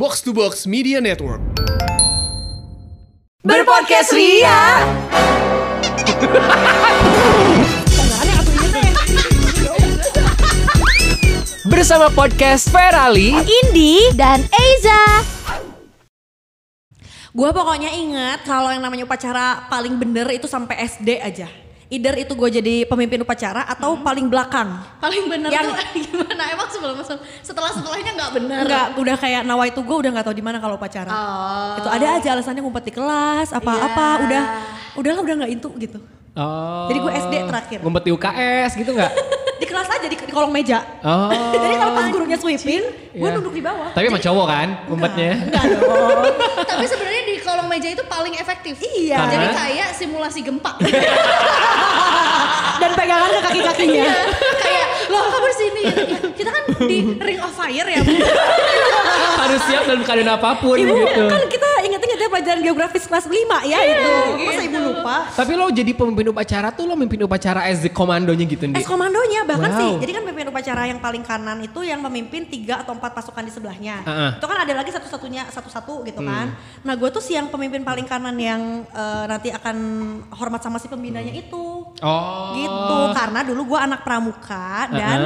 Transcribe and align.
Box 0.00 0.24
to 0.24 0.32
Box 0.32 0.64
Media 0.64 0.96
Network. 0.96 1.44
Berpodcast 3.44 4.16
Ria. 4.16 4.80
Bersama 11.68 12.08
podcast 12.16 12.72
Ferali 12.72 13.36
Indi 13.44 14.08
dan 14.16 14.40
Eiza. 14.48 15.20
Gue 17.36 17.52
pokoknya 17.52 17.92
ingat 17.92 18.48
kalau 18.48 18.72
yang 18.72 18.80
namanya 18.80 19.04
upacara 19.04 19.68
paling 19.68 20.00
bener 20.00 20.32
itu 20.32 20.48
sampai 20.48 20.80
SD 20.80 21.20
aja. 21.20 21.52
Either 21.90 22.14
itu 22.16 22.32
gue 22.32 22.48
jadi 22.54 22.74
pemimpin 22.86 23.18
upacara 23.18 23.66
atau 23.66 23.98
paling 23.98 24.30
belakang. 24.30 24.78
paling 25.02 25.26
bener 25.26 25.50
Yang- 25.50 25.74
tuh 25.74 25.76
gimana 26.06 26.42
emang 26.48 26.68
sebelum 26.70 26.94
setelah 27.42 27.70
setelahnya 27.74 28.14
nggak 28.14 28.30
bener 28.30 28.62
Enggak, 28.62 28.86
udah 28.94 29.16
kayak 29.18 29.42
nawa 29.42 29.66
itu 29.66 29.82
gue 29.82 29.96
udah 29.98 30.10
nggak 30.14 30.26
tahu 30.30 30.36
di 30.38 30.44
mana 30.46 30.62
kalau 30.62 30.78
upacara. 30.78 31.10
oh 31.10 31.82
Itu 31.82 31.88
ada 31.90 32.06
aja 32.14 32.28
alasannya 32.32 32.62
ngumpet 32.62 32.84
di 32.86 32.92
kelas, 32.94 33.50
apa-apa, 33.50 34.06
Iya. 34.06 34.22
udah 34.22 34.42
udahlah 35.02 35.20
udah 35.20 35.34
nggak 35.42 35.52
itu 35.52 35.68
gitu. 35.82 35.98
Oh. 36.40 36.88
Jadi 36.88 36.98
gue 36.98 37.12
SD 37.14 37.34
terakhir. 37.44 37.78
Ngumpet 37.80 38.02
di 38.02 38.10
UKS 38.10 38.70
gitu 38.74 38.90
nggak? 38.90 39.12
Di 39.60 39.68
kelas 39.68 39.92
aja 39.92 40.08
di, 40.08 40.16
di 40.16 40.32
kolong 40.32 40.48
meja. 40.48 40.80
Oh. 41.04 41.28
Jadi 41.28 41.76
kalau 41.76 41.92
pas 41.92 42.08
gurunya 42.08 42.32
sweeping, 42.34 42.80
gue 43.12 43.20
Iya. 43.20 43.36
duduk 43.36 43.52
di 43.52 43.60
bawah. 43.60 43.92
Tapi 43.92 44.08
emang 44.08 44.16
cowok 44.18 44.46
kan 44.48 44.68
ngumpetnya? 44.88 45.32
Enggak 45.36 45.64
dong. 45.76 46.24
tapi 46.72 46.84
sebenarnya 46.88 47.22
di 47.28 47.34
kolong 47.38 47.68
meja 47.68 47.88
itu 47.92 48.00
paling 48.02 48.32
efektif 48.34 48.80
Iya. 48.80 49.20
jadi 49.28 49.46
kayak 49.52 49.88
simulasi 49.92 50.40
gempa 50.40 50.80
Dan 52.80 52.90
pegangan 52.96 53.28
ke 53.28 53.40
kaki-kakinya. 53.42 54.04
kayak 54.56 54.86
loh 55.12 55.28
kamu 55.28 55.46
di 55.46 55.56
sini 55.58 55.82
kita 56.32 56.48
kan 56.48 56.62
di 56.80 56.98
ring 57.20 57.38
of 57.38 57.52
fire 57.52 57.84
ya 57.84 58.00
Bu. 58.00 58.12
Harus 59.36 59.60
siap 59.68 59.82
dalam 59.84 60.00
keadaan 60.00 60.30
apa 60.32 60.56
pun 60.56 60.72
Ibu 60.74 60.94
gitu. 60.96 61.24
kan 61.28 61.42
kita 61.46 61.68
inget-inget 61.84 62.18
ya 62.18 62.28
pelajaran 62.40 62.64
geografis 62.64 63.04
kelas 63.04 63.26
5 63.28 63.36
ya 63.68 63.78
itu. 63.84 64.12
Masa 64.40 64.62
ibu 64.64 64.78
lupa? 64.80 65.16
Tapi 65.30 65.52
lo 65.52 65.68
jadi 65.68 65.92
pemimpin 65.92 66.26
upacara 66.26 66.72
tuh 66.72 66.88
lo 66.88 66.96
memimpin 66.96 67.20
upacara 67.22 67.68
as 67.68 67.84
the 67.84 67.92
komandonya 67.92 68.48
gitu 68.48 68.64
Ndi? 68.64 68.80
Es 68.80 68.88
komandonya 68.88 69.44
bahkan 69.44 69.68
Wow. 69.70 69.78
sih. 69.78 69.92
Jadi 70.00 70.10
kan 70.10 70.22
pemimpin 70.24 70.48
upacara 70.48 70.82
yang 70.86 70.98
paling 70.98 71.20
kanan 71.20 71.58
itu 71.60 71.80
yang 71.82 72.00
memimpin 72.00 72.48
tiga 72.48 72.80
atau 72.80 72.96
empat 72.96 73.12
pasukan 73.12 73.44
di 73.44 73.52
sebelahnya. 73.52 74.00
Uh-uh. 74.02 74.30
Itu 74.40 74.46
kan 74.48 74.58
ada 74.58 74.72
lagi 74.72 74.90
satu-satunya 74.90 75.52
satu-satu 75.52 76.00
gitu 76.02 76.20
Hmm. 76.20 76.30
kan. 76.32 76.46
Nah 76.82 76.94
gue 76.96 77.08
tuh 77.10 77.20
sih 77.20 77.36
yang 77.36 77.52
pemimpin 77.52 77.84
paling 77.84 78.08
kanan 78.08 78.34
yang 78.34 78.60
eh, 78.86 79.24
nanti 79.28 79.52
akan 79.52 79.76
hormat 80.32 80.64
sama 80.64 80.80
si 80.80 80.88
pembinanya 80.88 81.30
itu. 81.30 81.84
Oh. 82.00 82.56
Gitu 82.56 82.96
karena 83.12 83.44
dulu 83.44 83.76
gue 83.76 83.78
anak 83.78 84.00
pramuka 84.00 84.88
dan 84.90 85.18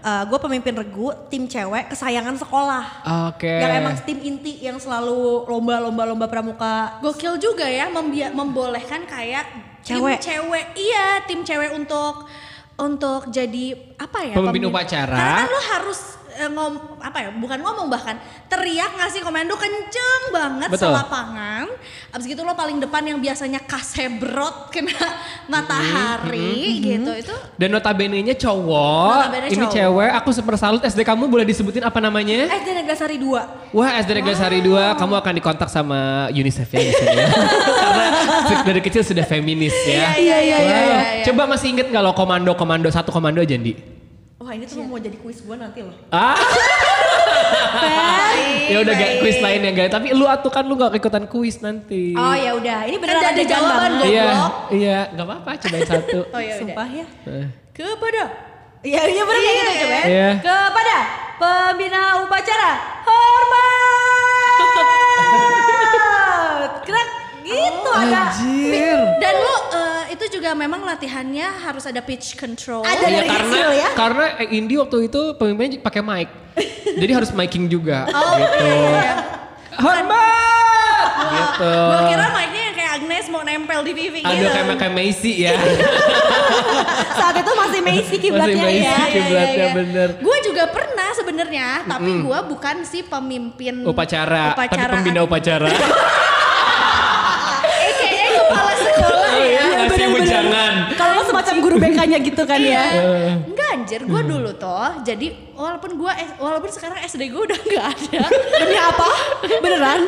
Uh-uh. 0.00 0.24
gue 0.24 0.38
pemimpin 0.40 0.74
regu 0.74 1.14
tim 1.28 1.46
cewek 1.46 1.86
kesayangan 1.88 2.34
sekolah. 2.34 2.84
Oke. 3.30 3.46
Yang 3.46 3.72
emang 3.76 3.94
tim 4.02 4.18
inti 4.18 4.58
yang 4.58 4.74
selalu 4.74 5.46
lomba-lomba 5.46 6.02
lomba 6.02 6.26
pramuka. 6.26 6.61
Gokil 7.00 7.36
juga 7.36 7.64
ya 7.64 7.88
membolehkan 8.30 9.04
kayak 9.04 9.46
Cewek. 9.82 10.16
tim 10.16 10.38
cewek 10.40 10.66
iya 10.74 11.22
tim 11.26 11.42
cewek 11.42 11.70
untuk 11.72 12.26
untuk 12.74 13.28
jadi 13.28 13.64
apa 13.96 14.18
ya 14.22 14.34
Pemimpin 14.34 14.62
pemimpin- 14.62 14.70
upacara. 14.70 15.12
karena 15.12 15.38
kan 15.38 15.48
lo 15.48 15.60
harus 15.68 16.00
eh, 16.34 16.48
ngom 16.48 16.72
apa 16.98 17.18
ya 17.18 17.30
bukan 17.32 17.58
ngomong 17.58 17.86
bahkan 17.86 18.16
teriak 18.46 18.94
ngasih 18.94 19.20
komando 19.20 19.54
kenceng 19.54 20.22
banget 20.30 20.68
Betul. 20.68 20.90
selapangan 20.90 21.66
abis 22.12 22.26
gitu 22.26 22.40
lo 22.40 22.52
paling 22.52 22.76
depan 22.78 23.02
yang 23.02 23.18
biasanya 23.18 23.60
kasebrot 23.60 24.68
kena 24.68 24.92
matahari 25.52 26.80
gitu 26.80 27.10
itu 27.12 27.34
Dan 27.56 27.72
notabene-nya 27.72 28.34
cowok, 28.34 29.12
Notabene 29.22 29.46
ini 29.48 29.56
cowok. 29.62 29.72
cewek, 29.72 30.10
aku 30.12 30.30
super 30.30 30.54
salut 30.56 30.82
SD 30.82 31.02
kamu 31.02 31.24
boleh 31.26 31.46
disebutin 31.46 31.80
apa 31.80 31.98
namanya? 31.98 32.50
SD 32.50 32.68
Neglasari 32.74 33.16
2. 33.16 33.70
Wah 33.70 33.90
SD 33.98 34.10
Neglasari 34.18 34.58
2 34.60 34.98
kamu 34.98 35.14
akan 35.14 35.32
dikontak 35.38 35.68
sama 35.70 36.26
UNICEF 36.28 36.68
ya 36.68 36.80
di 36.82 36.92
sini 36.92 37.16
ya. 37.16 37.28
Karena 37.82 38.06
dari 38.62 38.80
kecil 38.80 39.02
sudah 39.02 39.22
feminis 39.22 39.74
ya. 39.84 40.16
Iya, 40.16 40.38
iya, 40.38 40.38
Wow. 40.42 40.42
iya, 40.42 40.58
iya, 40.58 40.78
iya. 40.82 41.24
Coba 41.24 41.46
masih 41.46 41.70
inget 41.70 41.86
nggak 41.86 42.02
lo 42.02 42.12
komando-komando 42.12 42.88
satu 42.88 43.08
komando 43.08 43.38
aja 43.38 43.54
Ndi? 43.54 43.91
Wah 44.42 44.58
ini 44.58 44.66
tuh 44.66 44.82
mau 44.82 44.98
jadi 44.98 45.14
kuis 45.22 45.38
gue 45.38 45.54
nanti 45.54 45.86
loh. 45.86 45.94
Ah. 46.10 46.34
ya 48.66 48.82
udah 48.82 48.90
gak 48.90 49.22
kuis 49.22 49.38
lain 49.38 49.62
ya 49.62 49.70
guys. 49.70 49.94
Tapi 49.94 50.10
lu 50.10 50.26
atuh 50.26 50.50
kan 50.50 50.66
lu 50.66 50.74
gak 50.74 50.98
ikutan 50.98 51.30
kuis 51.30 51.62
nanti. 51.62 52.10
Oh 52.18 52.34
ya 52.34 52.58
udah, 52.58 52.82
ini 52.90 52.98
beneran 52.98 53.22
ada 53.22 53.38
adegan 53.38 53.62
jawaban. 53.62 54.02
Bob. 54.02 54.02
Iya, 54.02 54.26
iya, 54.74 55.06
nggak 55.14 55.26
apa-apa, 55.30 55.50
cobain 55.62 55.86
satu. 55.86 56.26
oh 56.34 56.42
ya 56.42 56.58
udah 56.58 56.66
Sumpah 56.74 56.88
ya. 56.90 57.06
Eh, 57.30 57.46
kepada 57.70 58.22
Iya, 58.82 59.14
iya 59.14 59.22
bener 59.22 59.42
kayak 59.46 59.54
gitu 59.62 59.78
coba 59.78 59.94
ya. 59.94 60.02
Iya. 60.10 60.42
Kepada 60.42 60.96
pembina 61.38 62.02
upacara, 62.26 62.70
hormat. 63.06 64.58
Gerak 66.82 67.08
gitu 67.44 67.88
ada. 67.90 68.22
Anjir. 68.28 68.98
dan 69.18 69.34
lo 69.36 69.56
eh, 69.70 70.02
itu 70.10 70.24
juga 70.30 70.52
memang 70.52 70.82
latihannya 70.82 71.46
harus 71.60 71.84
ada 71.84 72.00
pitch 72.00 72.34
control 72.34 72.80
Ada 72.80 73.02
Iya 73.02 73.08
dari 73.16 73.28
karena 73.28 73.46
kecil 73.48 73.68
ya. 73.72 73.88
karena 73.92 74.24
eh, 74.38 74.48
Indi 74.52 74.74
waktu 74.76 74.96
itu 75.06 75.20
pemimpinnya 75.34 75.78
pakai 75.78 76.00
mic. 76.00 76.28
Jadi 76.92 77.12
harus 77.12 77.30
miking 77.30 77.66
juga 77.66 78.04
oh 78.06 78.32
gitu. 78.36 78.56
iya 78.60 79.12
Hormat 79.72 81.10
gitu. 81.24 81.72
Gue 81.88 82.00
kira 82.06 82.26
mic-nya 82.30 82.62
yang 82.62 82.74
kayak 82.74 82.92
Agnes 82.94 83.24
mau 83.26 83.40
nempel 83.40 83.80
di 83.82 83.92
pipi 83.92 84.20
Aduh 84.20 84.36
gitu. 84.38 84.52
kayak 84.52 84.76
kayak 84.76 84.92
Macy 84.92 85.32
ya. 85.42 85.56
Saat 87.18 87.34
itu 87.34 87.50
masih 87.50 87.80
Macy 87.80 88.00
Masih 88.02 88.18
kiblatnya 88.20 88.60
Macy 88.60 88.84
ya. 88.84 88.98
kiblatnya 89.08 89.66
bener. 89.72 90.08
Gue 90.18 90.36
juga 90.42 90.64
pernah 90.68 91.08
sebenarnya, 91.14 91.68
tapi 91.86 92.10
gue 92.18 92.38
bukan 92.46 92.76
si 92.82 93.00
pemimpin 93.02 93.80
Upacara, 93.82 94.52
tapi 94.52 94.68
Upacara. 94.68 94.92
pembina 94.92 95.20
upacara. 95.22 95.68
AKA 97.82 98.26
kepala 98.36 98.72
sekolah 98.74 99.30
Oh 99.32 99.40
ya. 99.40 99.64
iya, 99.64 99.64
ngasih 99.80 100.06
wejangan. 100.12 100.72
Kalau 100.94 101.11
lo 101.22 101.30
semacam 101.30 101.54
guru 101.62 101.76
BK-nya 101.78 102.18
gitu 102.18 102.42
kan 102.42 102.58
ya. 102.58 102.82
Enggak 103.46 103.68
anjir, 103.78 104.00
gue 104.02 104.22
dulu 104.26 104.50
toh. 104.58 104.90
Jadi 105.06 105.54
walaupun 105.54 105.94
gue 105.94 106.12
walaupun 106.42 106.70
sekarang 106.74 106.98
SD 107.06 107.30
gue 107.30 107.42
udah 107.46 107.60
nggak 107.62 107.86
ada. 107.86 108.22
Demi 108.58 108.76
apa? 108.76 109.08
Beneran? 109.62 110.00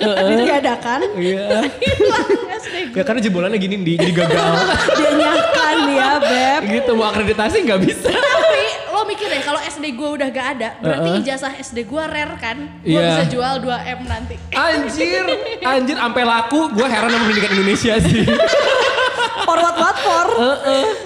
Ditiadakan? 0.00 1.00
Iya. 1.20 1.68
Hilang 1.68 2.28
SD 2.56 2.76
gue. 2.88 2.96
Ya 2.96 3.02
karena 3.04 3.20
jebolannya 3.20 3.58
gini 3.60 3.76
Ndi, 3.84 4.00
jadi 4.00 4.12
gagal. 4.16 4.52
Dinyahkan 4.96 5.76
ya 5.92 6.10
Beb. 6.24 6.60
gitu 6.72 6.90
mau 6.96 7.12
akreditasi 7.12 7.56
nggak 7.68 7.80
bisa. 7.84 8.08
Tapi 8.08 8.64
lo 9.02 9.10
mikir 9.10 9.26
deh 9.26 9.42
kalau 9.42 9.58
SD 9.58 9.84
gue 9.92 10.08
udah 10.14 10.28
gak 10.30 10.46
ada, 10.54 10.68
berarti 10.78 11.08
Uh-uh. 11.10 11.20
ijazah 11.20 11.52
SD 11.58 11.78
gue 11.82 12.02
rare 12.04 12.38
kan? 12.38 12.58
Gue 12.80 12.94
Iya. 12.94 13.18
bisa 13.18 13.24
jual 13.26 13.54
2 13.58 13.66
M 13.92 14.00
nanti. 14.06 14.38
Anjir, 14.48 15.26
anjir 15.60 15.96
sampai 15.96 16.22
laku. 16.22 16.70
Gue 16.70 16.86
heran 16.86 17.10
sama 17.10 17.26
pendidikan 17.26 17.50
Indonesia 17.52 17.98
sih. 17.98 18.22
Forward 19.42 19.74
what 19.74 19.96
for? 19.98 20.26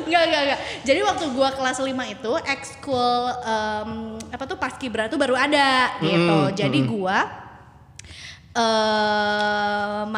Enggak, 0.05 0.23
enggak, 0.29 0.43
enggak. 0.45 0.61
Jadi 0.85 1.01
waktu 1.01 1.25
gua 1.33 1.49
kelas 1.51 1.81
5 1.81 1.89
itu 1.89 2.33
ekskul 2.45 3.23
em, 3.41 3.91
apa 4.29 4.45
tuh 4.45 4.61
paskibra 4.61 5.09
tuh 5.09 5.17
baru 5.17 5.33
ada 5.33 5.97
gitu. 5.99 6.53
Jadi 6.53 6.85
gua 6.85 7.25
eh 8.53 9.66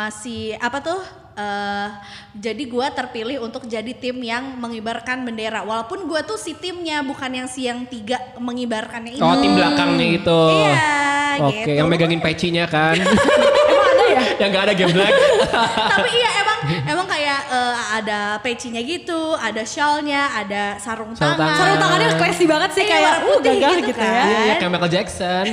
masih 0.09 0.57
apa 0.57 0.81
tuh 0.81 1.01
eh 1.37 1.89
jadi 2.35 2.63
gua 2.67 2.91
terpilih 2.91 3.39
untuk 3.39 3.63
jadi 3.65 3.93
tim 3.93 4.17
yang 4.19 4.57
mengibarkan 4.57 5.23
bendera. 5.23 5.63
Walaupun 5.63 6.09
gua 6.09 6.25
tuh 6.25 6.35
si 6.35 6.51
timnya 6.53 7.05
bukan 7.05 7.31
yang 7.31 7.47
si 7.47 7.69
yang 7.69 7.85
tiga 7.85 8.17
mengibarkannya 8.41 9.15
itu. 9.15 9.23
Oh 9.23 9.37
tim 9.37 9.53
belakangnya 9.53 10.07
itu. 10.19 10.41
Iya, 10.51 10.97
Oke, 11.39 11.63
gitu. 11.63 11.71
yang 11.77 11.87
megangin 11.87 12.19
pecinya 12.19 12.65
kan. 12.67 12.97
Emang 13.71 13.87
ada 13.87 14.05
ya? 14.09 14.21
yang 14.41 14.49
nggak 14.51 14.65
ada 14.67 14.75
game 14.75 14.91
black. 14.91 15.15
Tapi 15.95 16.11
iya 16.11 16.31
emang 16.43 16.59
emang 16.91 17.07
kayak 17.07 17.41
eh, 17.53 17.77
ada 18.03 18.19
pecinya 18.43 18.83
gitu, 18.83 19.37
ada 19.39 19.63
shawlnya, 19.63 20.23
ada 20.35 20.63
sarung 20.83 21.15
Sarung 21.15 21.39
tangan. 21.39 21.39
tangan. 21.39 21.59
Sarung 21.61 21.79
tangannya 21.79 22.09
classy 22.19 22.45
banget 22.49 22.71
sih 22.75 22.83
Iya, 22.83 22.91
kayak 22.91 23.13
warna 23.15 23.29
uh 23.29 23.39
gagah 23.39 23.71
gitu 23.77 23.87
gitu, 23.87 24.01
kan. 24.01 24.11
ya. 24.11 24.25
Iya, 24.43 24.55
kayak 24.59 24.71
Michael 24.73 24.91
Jackson. 24.91 25.45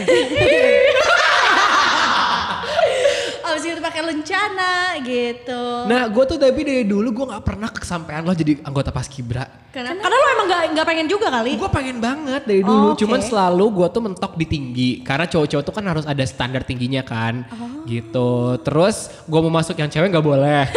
Itu 4.05 4.13
lencana 4.13 4.71
gitu. 5.01 5.63
Nah, 5.89 6.05
gue 6.05 6.23
tuh 6.23 6.37
tapi 6.37 6.61
dari 6.61 6.85
dulu 6.85 7.09
gue 7.09 7.25
nggak 7.25 7.41
pernah 7.41 7.73
kesampaian 7.73 8.21
lo 8.21 8.37
jadi 8.37 8.61
anggota 8.61 8.93
paskibra. 8.93 9.49
Kenapa? 9.73 9.97
Karena 9.97 10.13
lo 10.13 10.27
emang 10.29 10.45
gak, 10.45 10.61
nggak 10.77 10.85
pengen 10.85 11.07
juga 11.09 11.27
kali. 11.33 11.57
Gue 11.57 11.71
pengen 11.73 11.97
banget 11.97 12.45
dari 12.45 12.61
dulu, 12.61 12.85
Oh, 12.85 12.93
oke. 12.93 13.01
cuman 13.01 13.19
selalu 13.19 13.65
gue 13.73 13.87
tuh 13.89 14.01
mentok 14.05 14.37
di 14.37 14.45
tinggi. 14.45 14.89
Karena 15.01 15.25
cowok-cowok 15.25 15.63
tuh 15.65 15.73
kan 15.73 15.83
harus 15.83 16.05
ada 16.05 16.21
standar 16.23 16.61
tingginya 16.61 17.01
kan, 17.01 17.49
Oh. 17.49 17.81
gitu. 17.83 18.61
Terus 18.61 19.09
gue 19.25 19.39
mau 19.41 19.49
masuk 19.51 19.73
yang 19.73 19.89
cewek 19.89 20.13
nggak 20.13 20.21
boleh. 20.21 20.69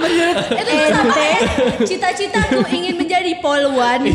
itu 0.00 0.62
juga 0.62 0.86
sama 0.94 1.14
ya. 1.18 1.38
Cita-citaku 1.82 2.62
ingin 2.70 2.94
menjadi 2.96 3.34
polwan. 3.42 4.06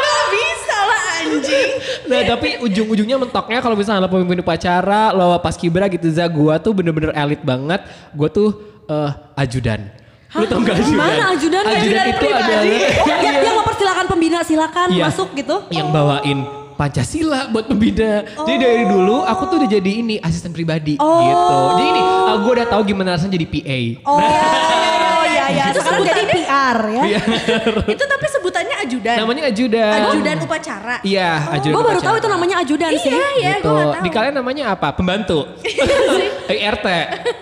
Gak 0.00 0.24
bisa 0.30 0.76
lah 0.78 1.02
anjing. 1.20 1.70
Nah 2.06 2.20
tapi 2.24 2.60
ujung-ujungnya 2.60 3.16
mentoknya 3.16 3.58
kalau 3.58 3.76
misalnya 3.76 4.04
lo 4.04 4.08
pemimpin 4.08 4.40
upacara, 4.40 5.12
lo 5.12 5.36
paskibra 5.38 5.88
gitu 5.88 6.08
za, 6.08 6.24
gue 6.24 6.54
tuh 6.60 6.72
bener-bener 6.72 7.12
elit 7.12 7.42
banget. 7.42 7.82
Gue 8.12 8.28
tuh 8.28 8.48
eh, 8.86 9.10
ajudan. 9.36 9.90
Lu 10.30 10.46
tau 10.46 10.62
gak 10.62 10.78
ajudan? 10.78 10.94
Gimana 10.94 11.24
ajudan? 11.34 11.62
Ajudan 11.66 12.04
itu 12.06 12.26
adalah 12.30 12.62
Oh, 12.62 13.06
yang, 13.10 13.36
yang 13.42 13.56
mempersilakan 13.58 14.04
pembina 14.06 14.38
silakan 14.46 14.86
Iya. 14.94 15.10
masuk 15.10 15.28
gitu. 15.34 15.56
yang 15.74 15.90
bawain 15.90 16.46
Pancasila 16.78 17.50
buat 17.52 17.68
pembina. 17.68 18.24
Jadi 18.24 18.56
dari 18.56 18.84
dulu 18.88 19.20
aku 19.20 19.42
tuh 19.52 19.56
udah 19.60 19.68
jadi 19.68 19.90
ini 20.00 20.16
asisten 20.16 20.48
pribadi 20.48 20.96
Oh. 20.96 21.20
gitu. 21.20 21.58
Jadi 21.76 21.84
ini 21.92 22.00
gue 22.40 22.52
udah 22.56 22.66
tahu 22.70 22.82
gimana 22.86 23.18
rasanya 23.18 23.36
jadi 23.36 23.46
PA. 23.46 23.80
Oh 24.06 24.16
iya 24.16 24.89
iya. 25.50 25.64
Itu 25.70 25.80
Sekarang 25.80 26.02
jadi 26.02 26.24
PR 26.26 26.78
ya. 26.88 27.02
Itu 27.86 28.04
tapi 28.06 28.26
sebutannya 28.30 28.76
ajudan. 28.82 29.16
Namanya 29.18 29.42
ajudan. 29.50 29.98
Ajudan 30.08 30.36
upacara. 30.40 30.96
Iya, 31.02 31.30
ajudan. 31.58 31.74
Gue 31.74 31.84
baru 31.84 32.00
tahu 32.00 32.16
itu 32.16 32.28
namanya 32.28 32.56
ajudan 32.62 32.90
sih. 32.94 33.10
Iya, 33.10 33.28
iya, 33.36 33.52
gitu. 33.58 33.68
gue 33.68 33.74
gak 33.76 33.90
tahu. 33.92 34.04
Di 34.04 34.10
kalian 34.10 34.34
namanya 34.34 34.64
apa? 34.72 34.88
Pembantu. 34.92 35.38
Eh, 36.50 36.66
RT. 36.66 36.86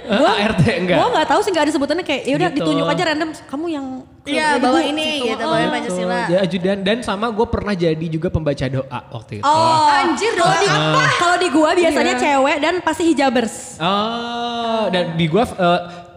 Gua 0.05 0.37
RT 0.37 0.63
enggak. 0.85 1.01
Gue 1.01 1.09
nggak 1.09 1.27
tahu 1.27 1.41
sih 1.41 1.49
nggak 1.49 1.65
ada 1.65 1.73
sebutannya 1.73 2.05
kayak 2.05 2.23
ya 2.25 2.35
udah 2.37 2.49
Gitu. 2.53 2.61
ditunjuk 2.61 2.87
aja 2.87 3.03
random 3.09 3.31
kamu 3.49 3.67
yang 3.73 3.87
Iya, 4.29 4.61
bawa 4.61 4.85
ini 4.85 5.25
gitu, 5.25 5.41
Oh. 5.41 5.49
bawain 5.49 5.73
Pancasila. 5.73 6.21
Ya 6.29 6.39
ajudan 6.45 6.85
dan 6.85 7.01
sama 7.01 7.33
gue 7.33 7.47
pernah 7.49 7.73
jadi 7.73 8.07
juga 8.07 8.29
pembaca 8.29 8.61
doa 8.61 9.01
waktu 9.09 9.41
itu. 9.41 9.49
Oh, 9.49 9.89
Anjir, 9.89 10.37
kalau 10.37 10.53
di 10.55 10.69
doa 10.69 11.05
kalau 11.17 11.37
di 11.41 11.49
gua 11.49 11.71
biasanya 11.73 12.13
Iya. 12.13 12.21
cewek 12.21 12.57
dan 12.61 12.75
pasti 12.85 13.03
hijabers. 13.07 13.81
Oh, 13.81 14.93
dan 14.93 15.17
di 15.17 15.25
gua 15.25 15.49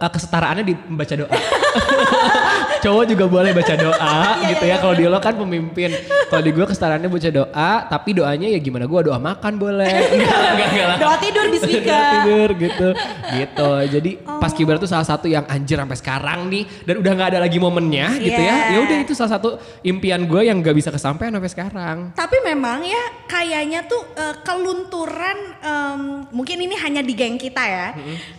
eh, 0.02 0.10
kesetaraannya 0.10 0.64
di 0.66 0.74
membaca 0.74 1.14
doa. 1.14 1.30
Cowok 2.82 3.04
juga 3.06 3.24
boleh 3.30 3.50
baca 3.54 3.74
doa 3.78 4.18
gitu 4.50 4.64
ya. 4.66 4.76
Kalau 4.76 4.94
di 4.94 5.04
lo 5.06 5.18
kan 5.22 5.38
pemimpin. 5.38 5.94
Kalau 6.26 6.42
di 6.42 6.50
gua 6.50 6.66
kesetaraannya 6.66 7.06
baca 7.06 7.30
doa, 7.30 7.70
tapi 7.86 8.10
doanya 8.12 8.48
ya 8.50 8.58
gimana 8.58 8.90
gua 8.90 9.06
doa 9.06 9.18
makan 9.22 9.54
boleh. 9.54 9.86
Enggak, 10.18 10.38
enggak, 10.52 10.68
enggak 10.74 10.86
lah. 10.90 10.98
Doa 10.98 11.16
tidur 11.16 11.46
di 11.46 11.58
Doa 11.58 11.66
speaker. 11.68 12.10
tidur 12.10 12.48
gitu. 12.58 12.88
Gitu. 13.32 13.70
Jadi 13.94 14.10
pas 14.26 14.50
kibra 14.50 14.76
tuh 14.76 14.90
salah 14.90 15.06
satu 15.06 15.30
yang 15.30 15.46
anjir 15.46 15.78
sampai 15.78 15.94
sekarang 15.94 16.50
nih 16.50 16.64
dan 16.82 16.98
udah 16.98 17.12
nggak 17.14 17.28
ada 17.36 17.40
lagi 17.40 17.56
momennya 17.56 18.18
gitu 18.18 18.40
ya. 18.40 18.54
Iya. 18.66 18.70
Ya 18.74 18.78
udah 18.82 18.96
itu 18.98 19.12
salah 19.14 19.38
satu 19.38 19.56
impian 19.82 20.26
gue 20.26 20.42
yang 20.42 20.58
gak 20.58 20.74
bisa 20.74 20.90
kesampaian 20.90 21.30
sampai 21.30 21.50
sekarang. 21.52 21.96
Tapi 22.12 22.36
memang 22.42 22.82
ya 22.82 23.02
kayaknya 23.28 23.86
tuh 23.86 24.02
eh, 24.16 24.36
kelunturan 24.42 25.54
mungkin 26.32 26.58
ini 26.58 26.74
hanya 26.74 27.00
di 27.00 27.14
geng 27.14 27.38
kita 27.38 27.62
ya. 27.62 27.88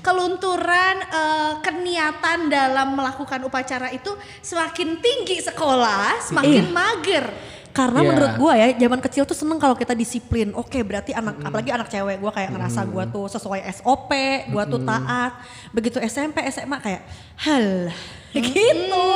Kelunturan 0.04 0.96
eh, 1.00 1.54
keniatan 1.64 2.52
dalam 2.52 2.98
melakukan 2.98 3.40
upacara 3.46 3.88
itu 3.90 4.12
semakin 4.40 4.98
tinggi 4.98 5.38
sekolah, 5.40 6.24
semakin 6.24 6.66
mager. 6.70 7.26
Karena 7.70 8.00
Iya. 8.00 8.08
menurut 8.08 8.34
gua 8.38 8.54
ya, 8.54 8.68
zaman 8.78 9.02
kecil 9.02 9.26
tuh 9.26 9.34
seneng 9.34 9.58
kalau 9.58 9.74
kita 9.74 9.92
disiplin. 9.92 10.54
Oke, 10.54 10.86
berarti 10.86 11.10
anak 11.10 11.42
apalagi 11.42 11.74
anak 11.74 11.90
cewek 11.90 12.22
gua 12.22 12.30
kayak 12.30 12.54
ngerasa 12.54 12.86
gua 12.86 13.04
tuh 13.06 13.26
sesuai 13.28 13.66
SOP, 13.66 14.14
gua 14.50 14.64
tuh 14.64 14.78
taat. 14.80 15.34
Begitu 15.74 15.98
SMP, 16.00 16.46
SMA 16.48 16.78
kayak 16.78 17.02
hal 17.36 17.90
gitu. 18.30 19.10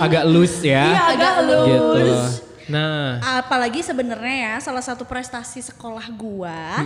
Agak 0.00 0.24
loose 0.24 0.64
ya. 0.64 0.88
Iya, 0.88 1.02
agak 1.12 1.32
Gitu. 1.44 1.84
loose. 2.00 2.32
Nah, 2.62 3.20
Apalagi 3.44 3.84
sebenarnya 3.84 4.36
ya 4.38 4.54
salah 4.56 4.80
satu 4.80 5.04
prestasi 5.04 5.60
sekolah 5.60 6.08
gua. 6.10 6.80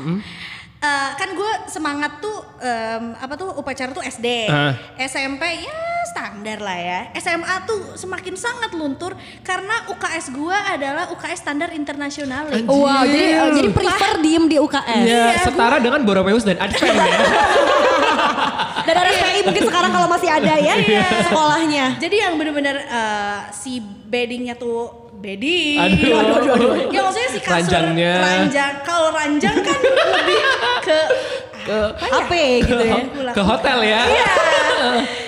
Eh, 0.78 1.11
kan 1.14 1.28
gue 1.31 1.52
semangat 1.67 2.19
tuh 2.19 2.37
em, 2.58 3.17
apa 3.17 3.34
tuh 3.34 3.50
upacara 3.56 3.90
tuh 3.90 4.02
SD, 4.02 4.46
Ah. 4.46 4.73
SMP 4.99 5.43
ya 5.62 5.76
standar 6.06 6.62
lah 6.62 6.78
ya. 6.78 7.00
SMA 7.19 7.67
tuh 7.67 7.99
semakin 7.99 8.38
sangat 8.38 8.70
luntur 8.73 9.12
karena 9.43 9.84
UKS 9.90 10.31
gua 10.31 10.55
adalah 10.70 11.11
UKS 11.11 11.38
standar 11.43 11.75
internasional. 11.75 12.46
Wow, 12.64 13.02
jadi 13.05 13.50
jadi 13.52 13.69
prefer 13.75 14.23
diem 14.23 14.46
di 14.46 14.56
UKS. 14.56 15.02
Iya, 15.02 15.25
setara 15.43 15.76
dengan 15.82 16.06
Borromeus 16.06 16.46
dan 16.46 16.56
Advent 16.56 16.94
ya. 16.94 17.19
Dan 18.87 18.94
ada 18.94 19.11
SPI 19.11 19.43
mungkin 19.43 19.67
sekarang 19.67 19.90
kalau 19.90 20.06
masih 20.06 20.31
ada 20.31 20.55
ya 20.62 20.75
sekolahnya. 21.26 21.99
Jadi 21.99 22.17
yang 22.23 22.38
bener-bener 22.38 22.87
eh, 22.87 23.38
si 23.50 23.82
beddingnya 23.82 24.55
tuh 24.55 25.06
bedding. 25.26 25.76
Aduh. 25.76 26.14
Aduh, 26.14 26.34
aduh, 26.37 26.52
aduh. 26.55 26.73
Ya 26.88 27.00
maksudnya 27.02 27.31
si 27.31 27.40
kasur 27.40 27.55
Ranjangnya. 27.58 28.12
ranjang. 28.17 28.73
Kalau 28.81 29.08
ranjang 29.11 29.56
kan 29.58 29.78
lebih 30.14 30.40
ke 30.81 30.99
Ke, 31.67 31.78
AP 31.99 32.32
gitu 32.62 32.78
ya. 32.81 33.02
ke 33.34 33.43
hotel 33.43 33.78
ya. 33.82 34.02
Iya. 34.06 34.31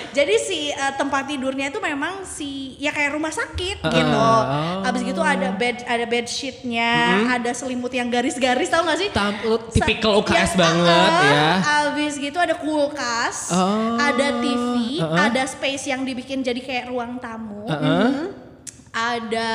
Jadi 0.09 0.35
si 0.37 0.59
eh, 0.69 0.93
tempat 0.95 1.27
tidurnya 1.27 1.67
itu 1.67 1.77
memang 1.77 2.23
si 2.23 2.49
ya 2.77 2.89
kayak 2.89 3.11
rumah 3.11 3.29
sakit 3.29 3.83
gitu. 3.83 4.15
oh. 4.15 4.81
Abis 4.81 5.03
gitu 5.03 5.19
ada 5.19 5.51
bed 5.51 5.83
ada 5.83 6.01
bed 6.03 6.25
sheetnya, 6.25 7.27
ada 7.29 7.51
selimut 7.51 7.91
yang 7.91 8.07
garis-garis 8.07 8.67
tau 8.67 8.81
gak 8.81 8.97
sih? 8.97 9.09
Tam- 9.11 9.37
tipikal 9.69 10.17
UKS 10.17 10.33
yang- 10.49 10.57
banget 10.57 11.11
ah, 11.11 11.21
ya. 11.21 11.49
Abis 11.85 12.15
gitu 12.15 12.35
ada 12.35 12.55
kulkas, 12.55 13.51
Oh. 13.51 13.99
ada 13.99 14.39
TV, 14.39 14.97
Uh-uh. 14.97 15.13
ada 15.19 15.43
space 15.45 15.85
yang 15.85 16.01
dibikin 16.01 16.39
jadi 16.39 16.57
kayak 16.57 16.85
ruang 16.87 17.19
tamu. 17.19 17.67
Heeh. 17.67 18.48
Ada 18.89 19.51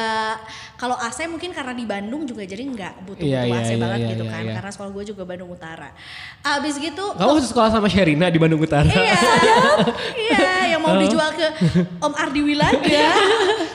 kalau 0.75 0.95
AC 0.95 1.27
mungkin 1.27 1.51
karena 1.51 1.75
di 1.75 1.83
Bandung 1.83 2.23
juga 2.23 2.47
jadi 2.47 2.63
nggak 2.63 2.95
butuh 3.03 3.25
Iya, 3.25 3.43
butuh 3.43 3.51
iya, 3.51 3.63
AC 3.63 3.71
iya, 3.71 3.79
banget 3.83 3.99
iya, 3.99 4.11
gitu 4.15 4.25
iya, 4.25 4.33
kan 4.33 4.43
iya. 4.47 4.55
karena 4.55 4.71
sekolah 4.71 4.91
gue 4.95 5.05
juga 5.11 5.23
Bandung 5.27 5.51
Utara. 5.51 5.89
Abis 6.45 6.75
gitu 6.79 7.05
Kamu 7.19 7.31
harus 7.35 7.49
sekolah 7.51 7.71
sama 7.75 7.87
Sherina 7.91 8.31
di 8.31 8.39
Bandung 8.39 8.63
Utara. 8.63 8.87
Iya, 8.87 9.19
iya 10.31 10.55
yang 10.77 10.81
mau 10.83 10.95
dijual 10.95 11.35
ke 11.35 11.47
Om 11.99 12.15
Ardi 12.15 12.41
Wilaga. 12.47 13.07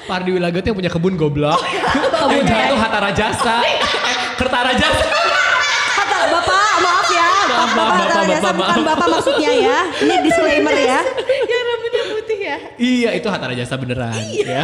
Pardi 0.07 0.29
Wilaga 0.31 0.57
tuh 0.63 0.67
yang 0.71 0.77
punya 0.79 0.91
kebun 0.91 1.13
goblok. 1.15 1.59
yang 2.33 2.45
jalan 2.47 2.65
tuh 2.71 2.79
Hatta 2.79 2.99
Rajasa. 3.03 3.55
eh, 3.67 3.77
Kerta 4.39 4.59
Rajasa. 4.63 5.05
Kata 5.99 6.17
Bapak, 6.31 6.71
maaf 6.79 7.09
ya. 7.11 7.27
Maaf, 7.27 7.49
maaf, 7.51 7.69
Bapak, 7.75 7.95
Bapak, 7.99 8.07
Bapak, 8.07 8.31
Bapak, 8.31 8.53
bukan. 8.55 8.79
Bapak 8.87 9.07
maksudnya 9.11 9.51
ya. 9.51 9.77
Ini 9.99 10.13
disclaimer 10.23 10.75
ya. 10.77 10.99
yang 11.51 11.63
rambutnya 11.67 12.03
putih 12.07 12.39
ya. 12.39 12.57
Iya 12.79 13.09
itu 13.17 13.27
Hatta 13.27 13.45
Rajasa 13.51 13.75
beneran. 13.75 14.15
Ya. 14.31 14.63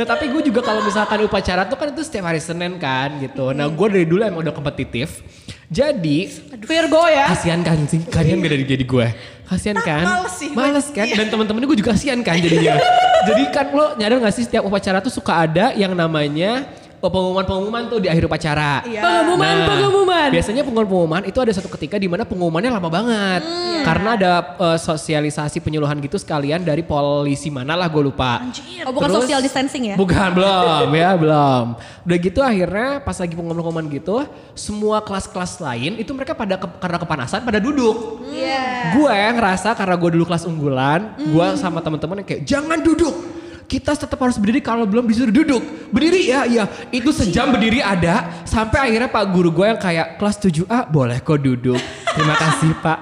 Nah 0.00 0.08
tapi 0.08 0.32
gue 0.32 0.48
juga 0.48 0.64
kalau 0.64 0.80
misalkan 0.80 1.20
upacara 1.28 1.68
tuh 1.68 1.76
kan 1.76 1.92
itu 1.92 2.00
setiap 2.00 2.32
hari 2.32 2.40
Senin 2.40 2.80
kan 2.80 3.20
gitu. 3.20 3.52
Nah 3.52 3.68
gue 3.68 3.86
dari 3.92 4.08
dulu 4.08 4.24
emang 4.24 4.40
udah 4.40 4.56
kompetitif. 4.56 5.20
Jadi 5.68 6.24
Virgo 6.64 7.04
ya. 7.04 7.28
kasihan 7.28 7.60
kan 7.60 7.84
sih 7.84 8.00
kalian 8.08 8.40
dari 8.40 8.64
jadi 8.64 8.80
gue. 8.80 9.06
Kasihan 9.44 9.76
kan? 9.76 10.00
males 10.08 10.32
sih. 10.40 10.56
Males 10.56 10.88
kan? 10.88 11.04
Dan 11.04 11.28
teman-teman 11.28 11.68
gue 11.68 11.84
juga 11.84 11.92
kasihan 11.92 12.16
kan 12.24 12.32
jadinya. 12.40 12.80
Jadi 13.28 13.42
kan 13.52 13.76
lo 13.76 13.92
nyadar 14.00 14.24
gak 14.24 14.40
sih 14.40 14.48
setiap 14.48 14.64
upacara 14.64 15.04
tuh 15.04 15.12
suka 15.12 15.36
ada 15.36 15.76
yang 15.76 15.92
namanya 15.92 16.64
pengumuman-pengumuman 17.02 17.88
tuh 17.88 17.98
di 17.98 18.12
akhir 18.12 18.28
upacara. 18.28 18.84
Iya. 18.84 19.00
Pengumuman, 19.00 19.56
pengumuman. 19.64 20.28
Biasanya 20.28 20.62
pengumuman-pengumuman 20.62 21.22
itu 21.24 21.38
ada 21.40 21.48
satu 21.48 21.72
ketika 21.72 21.96
di 21.96 22.04
mana 22.04 22.28
pengumumannya 22.28 22.68
lama 22.68 22.88
banget. 22.88 23.40
Hmm. 23.40 23.80
Karena 23.80 24.08
ada 24.12 24.32
eh, 24.60 24.78
sosialisasi 24.78 25.64
penyuluhan 25.64 25.96
gitu 25.98 26.20
sekalian 26.20 26.60
dari 26.60 26.84
polisi 26.84 27.48
mana 27.48 27.72
lah 27.72 27.88
gue 27.88 28.02
lupa. 28.02 28.44
Oh, 28.84 28.92
bukan 28.92 29.08
Terus- 29.08 29.24
social 29.24 29.40
distancing 29.40 29.88
ya? 29.88 29.96
Bukan, 29.96 30.36
belum 30.36 30.88
ya, 31.00 31.10
belum. 31.16 31.64
Udah 32.04 32.18
gitu 32.18 32.40
akhirnya 32.42 33.00
pas 33.00 33.16
lagi 33.16 33.32
pengumuman-pengumuman 33.32 33.86
gitu, 33.88 34.26
semua 34.52 35.00
kelas-kelas 35.00 35.56
lain 35.56 35.96
itu 35.96 36.10
mereka 36.10 36.36
pada 36.36 36.60
ke- 36.60 36.76
karena 36.76 36.98
kepanasan 36.98 37.40
pada 37.40 37.56
duduk. 37.56 38.20
Iya. 38.28 38.92
Gue 38.92 39.14
ngerasa 39.32 39.72
karena 39.72 39.94
gue 39.94 40.10
dulu 40.18 40.24
kelas 40.26 40.44
unggulan, 40.44 41.14
gue 41.16 41.46
sama 41.56 41.80
teman-teman 41.80 42.20
yang 42.20 42.28
kayak 42.28 42.42
jangan 42.44 42.78
duduk. 42.82 43.29
Kita 43.70 43.94
tetap 43.94 44.18
harus 44.18 44.34
berdiri 44.34 44.58
kalau 44.58 44.82
belum 44.82 45.06
disuruh 45.06 45.30
duduk. 45.30 45.62
Berdiri 45.94 46.26
ya, 46.26 46.42
iya. 46.42 46.66
Itu 46.90 47.14
sejam 47.14 47.54
berdiri 47.54 47.78
ada 47.78 48.42
sampai 48.42 48.90
akhirnya 48.90 49.06
Pak 49.06 49.24
guru 49.30 49.54
gue 49.54 49.62
yang 49.70 49.78
kayak 49.78 50.18
kelas 50.18 50.42
7A 50.42 50.90
boleh 50.90 51.22
kok 51.22 51.38
duduk. 51.38 51.78
Terima 52.10 52.34
kasih 52.34 52.74
Pak. 52.82 52.98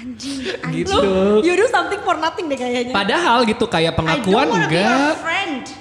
Anjing, 0.00 0.48
gitu. 0.72 0.96
You 1.44 1.60
do 1.60 1.68
something 1.68 2.00
for 2.00 2.16
nothing 2.16 2.48
deh 2.48 2.56
kayaknya. 2.56 2.96
Padahal 2.96 3.44
gitu 3.44 3.68
kayak 3.68 3.92
pengakuan 4.00 4.48
enggak. 4.48 5.12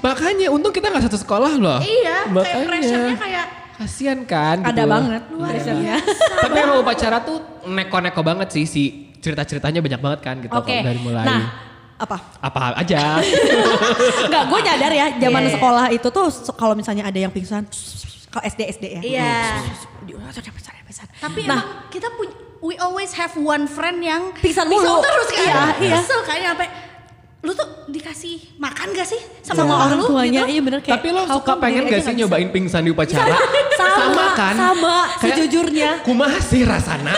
Makanya 0.04 0.52
untung 0.52 0.76
kita 0.76 0.92
nggak 0.92 1.08
satu 1.08 1.16
sekolah 1.16 1.56
loh. 1.56 1.80
Iya, 1.80 2.28
kayak 2.28 2.36
Makanya. 2.36 2.68
pressure-nya 2.68 3.16
kayak 3.16 3.46
Kasian 3.76 4.24
kan 4.24 4.64
Ada 4.64 4.88
gitu. 4.88 4.92
banget 4.92 5.24
pressure-nya. 5.32 5.96
Tapi 6.44 6.58
emang 6.64 6.78
upacara 6.84 7.18
tuh 7.24 7.44
neko-neko 7.64 8.22
banget 8.24 8.48
sih 8.52 8.64
si 8.68 8.84
cerita-ceritanya 9.24 9.80
banyak 9.80 10.02
banget 10.04 10.20
kan 10.20 10.36
gitu 10.44 10.52
kalau 10.52 10.84
dari 10.84 11.00
mulai. 11.00 11.26
Nah, 11.28 11.44
apa? 11.96 12.18
apa 12.40 12.60
aja. 12.76 13.24
Enggak, 14.28 14.44
gue 14.52 14.60
nyadar 14.62 14.92
ya 14.92 15.08
zaman 15.16 15.42
Iya. 15.42 15.52
sekolah 15.56 15.86
itu 15.92 16.08
tuh 16.12 16.28
kalau 16.54 16.76
misalnya 16.76 17.08
ada 17.08 17.16
yang 17.16 17.32
pingsan, 17.32 17.64
kalau 18.28 18.44
SD 18.44 18.62
SD 18.76 18.86
ya. 19.00 19.02
Iya. 19.02 19.34
Pingsan. 20.86 21.08
Tapi 21.20 21.42
nah, 21.48 21.60
emang 21.60 21.90
kita 21.90 22.08
punya 22.14 22.36
we 22.60 22.76
always 22.78 23.14
have 23.14 23.32
one 23.36 23.68
friend 23.68 24.02
yang 24.02 24.34
Pingsan 24.38 24.66
mulu. 24.66 25.00
terus 25.02 25.30
kan. 25.32 25.44
Iya, 25.44 25.62
iya. 25.82 25.96
Kesel 26.00 26.20
kayaknya 26.24 26.50
sampai 26.56 26.68
lu 27.46 27.54
tuh 27.54 27.68
dikasih 27.86 28.58
makan 28.58 28.90
gak 28.98 29.06
sih 29.06 29.22
sama, 29.46 29.62
sama 29.62 29.74
orang 29.78 29.86
orang 29.86 30.00
lu 30.02 30.06
tuanya, 30.10 30.42
gitu? 30.42 30.54
iya 30.58 30.62
bener 30.66 30.80
kayak. 30.82 30.94
Tapi 30.98 31.08
lo 31.14 31.22
suka 31.30 31.54
pengen 31.62 31.84
gak 31.86 31.86
sih 31.86 31.94
nggak 31.94 32.02
bisa? 32.02 32.20
nyobain 32.26 32.50
pingsan 32.50 32.82
di 32.82 32.92
upacara? 32.92 33.36
Sama, 33.76 34.26
kan? 34.36 34.56
sama, 34.56 34.96
Kayak, 35.20 35.36
sejujurnya. 35.40 35.90
Kumaha 36.04 36.40
sih 36.42 36.64
rasana? 36.66 37.12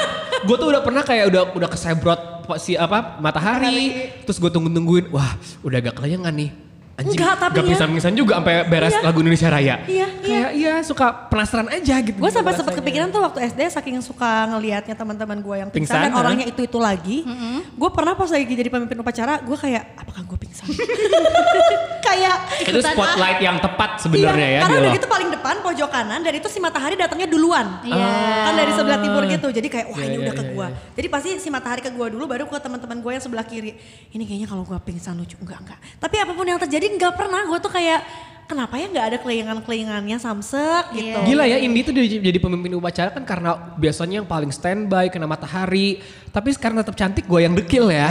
gue 0.45 0.55
tuh 0.57 0.67
udah 0.69 0.81
pernah 0.85 1.01
kayak 1.01 1.29
udah 1.33 1.41
udah 1.57 1.69
kesebrot 1.69 2.21
si 2.55 2.79
apa 2.79 3.19
matahari, 3.19 4.15
terus 4.23 4.39
gue 4.39 4.47
tunggu 4.47 4.71
tungguin, 4.71 5.11
wah 5.11 5.35
udah 5.67 5.77
agak 5.83 5.99
kelayangan 5.99 6.31
nih. 6.31 6.66
Anjing, 6.97 7.13
Enggak, 7.13 7.35
tapi 7.37 7.53
gak 7.53 7.61
ya. 7.61 7.69
pingsan-pingsan 7.69 8.13
juga 8.13 8.33
sampai 8.35 8.65
beres 8.65 8.89
Iya. 8.89 9.05
lagu 9.05 9.21
Indonesia 9.21 9.47
Raya. 9.47 9.75
Iya, 9.85 10.07
Kayak 10.17 10.49
iya 10.51 10.73
suka 10.81 11.29
penasaran 11.29 11.69
aja 11.69 11.95
gitu. 12.01 12.17
Gue 12.17 12.27
sampai 12.27 12.49
rasanya. 12.49 12.57
sempat 12.59 12.73
kepikiran 12.75 13.07
tuh 13.07 13.21
waktu 13.21 13.39
SD 13.45 13.61
saking 13.69 14.01
suka 14.01 14.29
ngelihatnya 14.49 14.91
teman-teman 14.91 15.37
gue 15.37 15.55
yang 15.55 15.69
pingsan, 15.69 15.93
Pingsan, 15.93 16.09
dan 16.09 16.17
orangnya 16.17 16.45
itu 16.45 16.57
itu 16.59 16.77
lagi. 16.77 17.21
Gue 17.71 17.89
pernah 17.91 18.17
pas 18.17 18.25
lagi 18.27 18.49
jadi 18.49 18.65
pemimpin 18.67 18.97
upacara, 18.97 19.37
gue 19.39 19.53
kayak 19.55 19.93
apakah 19.95 20.21
gue 20.25 20.37
pingsan? 20.41 20.65
kayak 22.07 22.35
Itu 22.65 22.79
spotlight 22.81 23.39
yang 23.39 23.57
tepat 23.59 23.99
sebenarnya 23.99 24.47
Iya, 24.47 24.55
ya 24.55 24.59
karena 24.63 24.73
di 24.73 24.81
udah 24.81 24.93
gitu 24.95 25.07
paling 25.07 25.29
depan 25.29 25.55
pojok 25.59 25.89
kanan 25.89 26.19
dan 26.21 26.33
itu 26.33 26.47
si 26.47 26.57
matahari 26.57 26.95
datangnya 26.95 27.27
duluan. 27.27 27.83
Iya. 27.83 28.09
Kan 28.43 28.53
dari 28.55 28.71
sebelah 28.73 28.97
timur 28.97 29.23
gitu. 29.23 29.47
Jadi 29.51 29.67
kayak 29.67 29.87
wah 29.87 29.97
Iya, 29.97 30.05
ini 30.07 30.15
iya, 30.15 30.23
udah 30.23 30.33
ke 30.33 30.43
iya, 30.43 30.51
gua. 30.51 30.67
Jadi 30.93 31.07
pasti 31.07 31.29
si 31.37 31.49
matahari 31.49 31.81
ke 31.81 31.91
gua 31.91 32.07
dulu 32.07 32.25
baru 32.25 32.45
ke 32.45 32.57
teman-teman 32.57 32.97
gua 32.99 33.11
yang 33.13 33.23
sebelah 33.23 33.45
kiri. 33.45 33.77
Ini 34.09 34.23
kayaknya 34.23 34.47
kalau 34.47 34.63
gua 34.63 34.79
pingsan 34.79 35.13
lucu 35.13 35.37
enggak 35.37 35.59
enggak. 35.61 35.79
Tapi 35.99 36.15
apa 36.17 36.31
pun 36.33 36.43
yang 36.43 36.57
terjadi 36.57 36.86
enggak 36.95 37.13
pernah 37.17 37.43
gua 37.43 37.59
tuh 37.59 37.71
kayak 37.73 37.99
kenapa 38.47 38.79
ya 38.79 38.87
enggak 38.87 39.05
ada 39.11 39.17
kelingan-kelingannya 39.19 40.17
samsek 40.17 40.95
gitu. 40.95 41.19
Gila 41.27 41.43
ya 41.43 41.59
Indi 41.59 41.83
tuh 41.83 41.91
jadi, 41.91 42.07
jadi 42.23 42.39
pemimpin 42.39 42.71
upacara 42.79 43.11
kan 43.11 43.27
karena 43.27 43.75
biasanya 43.75 44.23
yang 44.23 44.27
paling 44.27 44.51
standby 44.55 45.11
kena 45.11 45.27
matahari. 45.27 45.99
Tapi 46.31 46.55
sekarang 46.55 46.79
tetap 46.79 46.95
cantik 46.95 47.27
gue 47.27 47.39
yang 47.43 47.53
dekil 47.53 47.91
ya. 47.91 48.07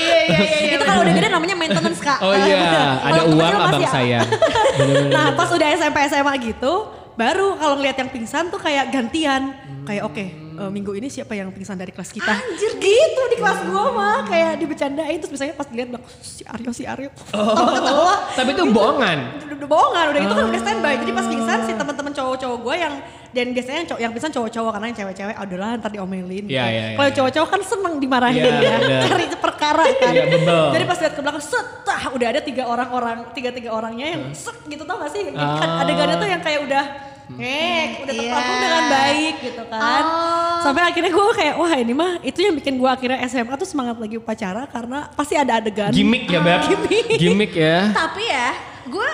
Iya 0.00 0.18
iya 0.26 0.38
iya. 0.40 0.58
iya. 0.60 0.72
itu 0.76 0.84
kalau 0.84 1.00
udah 1.04 1.14
gede 1.14 1.28
namanya 1.30 1.56
maintenance 1.56 2.00
kak. 2.02 2.18
Oh 2.20 2.34
iya, 2.34 2.98
ada 3.00 3.22
uang 3.28 3.54
abang 3.54 3.80
masih- 3.80 3.92
sayang. 3.92 4.26
Nah 5.14 5.36
pas 5.36 5.48
udah 5.52 5.68
SMP 5.76 5.96
SMA 6.08 6.34
gitu, 6.40 6.72
baru 7.14 7.54
kalau 7.60 7.74
ngeliat 7.78 7.96
yang 8.00 8.10
pingsan 8.10 8.48
tuh 8.48 8.60
kayak 8.60 8.88
gantian. 8.90 9.52
Kayak 9.84 10.02
oke, 10.08 10.24
eh, 10.60 10.70
minggu 10.70 10.92
ini 10.92 11.08
siapa 11.08 11.32
yang 11.32 11.48
pingsan 11.48 11.74
dari 11.74 11.88
kelas 11.88 12.10
kita? 12.10 12.28
Anjir 12.30 12.72
gitu 12.76 13.22
di 13.26 13.36
kelas 13.36 13.64
gua 13.64 13.84
mah 13.90 14.18
kayak 14.24 14.60
dibecandain 14.60 15.16
terus 15.16 15.32
biasanya 15.32 15.54
pas 15.54 15.64
dilihat 15.64 15.88
bilang 15.90 16.04
si 16.20 16.42
Aryo 16.44 16.70
si 16.70 16.84
Aryo. 16.84 17.10
Ketawa-ketawa. 17.32 18.14
Tapi 18.36 18.50
itu 18.52 18.62
bohongan. 18.68 19.18
Udah, 19.40 19.56
udah 19.56 19.68
bohongan, 19.68 20.04
udah 20.06 20.20
itu 20.20 20.34
kan 20.34 20.44
udah 20.46 20.60
standby. 20.60 20.94
Jadi 20.96 21.12
pas 21.12 21.26
pingsan 21.26 21.58
si 21.64 21.72
teman-teman 21.72 22.12
cowok-cowok 22.12 22.58
gue 22.60 22.76
yang 22.76 22.94
dan 23.30 23.46
biasanya 23.54 23.78
yang 23.78 23.88
cowok 23.88 24.00
yang 24.02 24.12
pingsan 24.12 24.32
cowok-cowok 24.34 24.70
karena 24.74 24.86
yang 24.90 24.98
cewek-cewek 24.98 25.34
ah 25.38 25.44
udahlah 25.46 25.70
ntar 25.78 25.90
diomelin. 25.90 26.44
Iya, 26.44 26.44
gitu. 26.44 26.52
iya, 26.52 26.66
iya, 26.66 26.96
Kalau 26.98 27.08
iya. 27.08 27.16
cowok-cowok 27.16 27.48
kan 27.48 27.60
seneng 27.62 27.94
dimarahin 27.96 28.42
Iya, 28.42 28.50
ya, 28.50 28.58
bener. 28.82 29.00
cari 29.06 29.24
perkara 29.38 29.84
kan. 29.96 30.12
Iya, 30.12 30.24
bebel. 30.28 30.64
Jadi 30.74 30.84
pas 30.84 30.98
lihat 30.98 31.14
ke 31.14 31.20
belakang, 31.22 31.42
set, 31.42 31.66
tah, 31.86 32.02
udah 32.10 32.26
ada 32.26 32.40
tiga 32.42 32.62
orang-orang, 32.66 33.16
tiga-tiga 33.32 33.70
orangnya 33.70 34.06
yang 34.18 34.22
set 34.34 34.58
gitu 34.66 34.82
tau 34.82 34.98
gak 34.98 35.12
sih? 35.14 35.30
Kan 35.30 35.68
Ah. 35.70 35.82
adegannya 35.86 36.16
tuh 36.18 36.28
yang 36.28 36.42
kayak 36.42 36.60
udah 36.66 36.84
ngek, 37.30 37.88
udah 38.00 38.12
Iya. 38.12 38.22
terpampung 38.24 38.58
dengan 38.58 38.84
baik 38.88 39.34
gitu 39.40 39.62
kan. 39.66 40.02
Oh. 40.02 40.58
Sampai 40.60 40.82
akhirnya 40.84 41.10
gue 41.10 41.26
kayak, 41.32 41.54
wah 41.54 41.72
ini 41.72 41.92
mah 41.92 42.12
itu 42.20 42.38
yang 42.40 42.54
bikin 42.54 42.74
gue 42.74 42.86
akhirnya 42.86 43.18
SMA 43.24 43.54
tuh 43.54 43.64
semangat 43.64 43.96
lagi 43.96 44.16
upacara 44.16 44.66
karena 44.66 45.08
pasti 45.10 45.34
ada 45.34 45.56
adegan. 45.56 45.90
Gimik 45.90 46.26
ya 46.26 46.40
Beb. 46.40 46.60
Gimik 47.22 47.52
ya. 47.52 47.90
Tapi 47.90 48.22
ya, 48.24 48.48
gue 48.86 49.08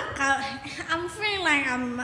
I'm 0.87 1.05
feeling 1.09 1.41
like 1.41 1.63
I'm 1.63 2.01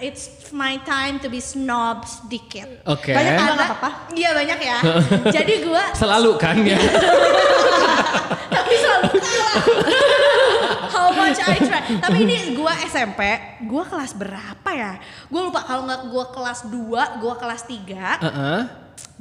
it's 0.00 0.50
my 0.50 0.82
time 0.82 1.20
to 1.20 1.30
be 1.30 1.38
snob 1.38 2.02
sedikit. 2.02 2.82
Oke. 2.84 3.14
Banyak? 3.14 3.32
Karena- 3.32 3.54
Nggak 3.54 3.68
apa-apa. 3.70 3.90
Iya 4.10 4.30
banyak 4.34 4.58
ya. 4.58 4.78
Jadi 5.40 5.54
gue 5.62 5.82
Selalu 5.94 6.32
kan 6.36 6.58
ya. 6.58 6.74
tapi 8.56 8.74
selalu 8.74 9.08
kalah. 9.14 9.54
How 10.90 11.08
much 11.14 11.31
I 11.54 11.58
try. 11.60 11.82
Tapi 11.98 12.18
ini 12.24 12.36
gue 12.54 12.72
SMP, 12.88 13.20
gue 13.66 13.84
kelas 13.86 14.12
berapa 14.14 14.70
ya? 14.70 14.98
Gue 15.28 15.40
lupa 15.42 15.64
kalau 15.66 15.86
nggak 15.88 16.02
gue 16.08 16.24
kelas 16.34 16.60
2, 16.70 17.22
gue 17.22 17.34
kelas 17.38 17.62
3. 17.68 18.24
Heeh. 18.26 18.60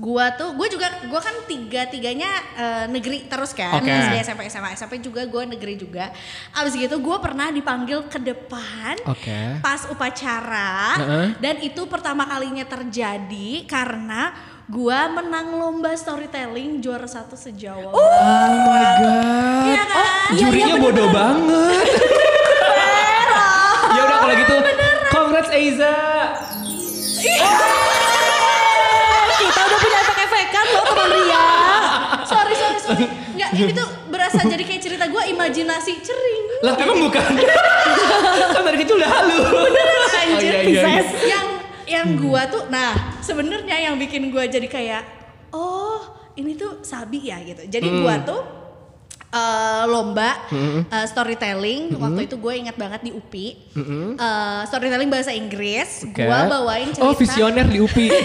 Gue 0.01 0.25
tuh, 0.33 0.57
gue 0.57 0.67
juga, 0.71 0.87
gue 1.03 1.21
kan 1.21 1.35
tiga-tiganya 1.45 2.31
eh, 2.57 2.85
negeri 2.89 3.29
terus 3.29 3.53
kan. 3.53 3.77
Oke. 3.77 3.91
SD, 3.91 4.15
SMP, 4.25 4.41
SMA, 4.49 4.69
SMP 4.73 4.93
juga 4.97 5.21
gue 5.29 5.43
negeri 5.45 5.77
juga. 5.77 6.09
Abis 6.57 6.73
gitu 6.73 6.97
gue 6.97 7.17
pernah 7.21 7.53
dipanggil 7.53 8.09
ke 8.09 8.17
depan 8.17 8.97
Oke. 9.05 9.61
pas 9.61 9.85
upacara. 9.91 10.97
Heeh. 10.97 11.27
Dan 11.37 11.55
itu 11.61 11.85
pertama 11.85 12.25
kalinya 12.25 12.65
terjadi 12.65 13.67
karena 13.69 14.33
gue 14.71 14.99
menang 15.11 15.51
lomba 15.51 15.91
storytelling 15.91 16.79
juara 16.79 17.03
satu 17.03 17.35
sejawa. 17.35 17.91
Oh 17.91 17.99
my 18.63 18.85
god. 18.95 19.65
Iya 19.67 19.83
kan? 19.83 20.31
Jurinya 20.31 20.75
bodoh 20.79 21.09
banget. 21.11 21.87
ya 23.91 24.01
udah 24.01 24.17
kalau 24.17 24.35
gitu, 24.39 24.55
congrats 25.11 25.51
Eiza. 25.51 25.95
Kita 29.35 29.59
udah 29.59 29.77
punya 29.77 29.97
efek-efekan 29.99 30.65
loh 30.71 30.83
teman 30.87 31.09
Ria. 31.11 31.45
sorry 32.23 32.53
sorry 32.55 32.79
sorry 32.79 33.05
nggak 33.31 33.49
ini 33.53 33.71
tuh 33.73 33.87
berasa 34.07 34.39
jadi 34.41 34.63
kayak 34.63 34.81
cerita 34.81 35.05
gue 35.07 35.23
imajinasi 35.29 35.99
cering 35.99 36.43
Lah 36.61 36.75
emang 36.77 36.97
bukan? 37.01 37.31
kan 38.55 38.61
dari 38.63 38.77
kecil 38.79 38.95
udah 38.95 39.09
halu. 39.09 39.39
anjir 40.13 40.53
Oh, 40.53 40.61
iya, 40.61 40.61
iya, 40.63 40.81
iya. 40.87 41.01
yang 41.27 41.47
yang 41.91 42.15
gue 42.15 42.41
tuh 42.47 42.63
nah 42.67 42.95
sebenarnya 43.19 43.75
yang 43.81 43.99
bikin 43.99 44.31
gue 44.31 44.43
jadi 44.47 44.67
kayak 44.67 45.03
oh 45.51 45.99
ini 46.33 46.55
tuh 46.55 46.79
sabi 46.81 47.27
ya 47.27 47.43
gitu 47.43 47.67
jadi 47.67 47.83
Hmm. 47.83 47.99
gue 47.99 48.15
tuh 48.23 48.41
eh, 49.31 49.83
lomba 49.85 50.31
eh, 50.83 51.05
storytelling 51.05 51.95
waktu 51.95 52.21
itu 52.25 52.35
gue 52.35 52.53
ingat 52.57 52.75
banget 52.75 53.01
di 53.01 53.11
UPI 53.11 53.47
Eh, 54.13 54.61
storytelling 54.65 55.07
bahasa 55.07 55.31
Inggris 55.31 56.03
Oke. 56.05 56.21
gue 56.21 56.39
bawain 56.45 56.87
cerita 56.89 57.03
Oh 57.03 57.13
visioner 57.13 57.65
di 57.65 57.79
UPI. 57.79 58.09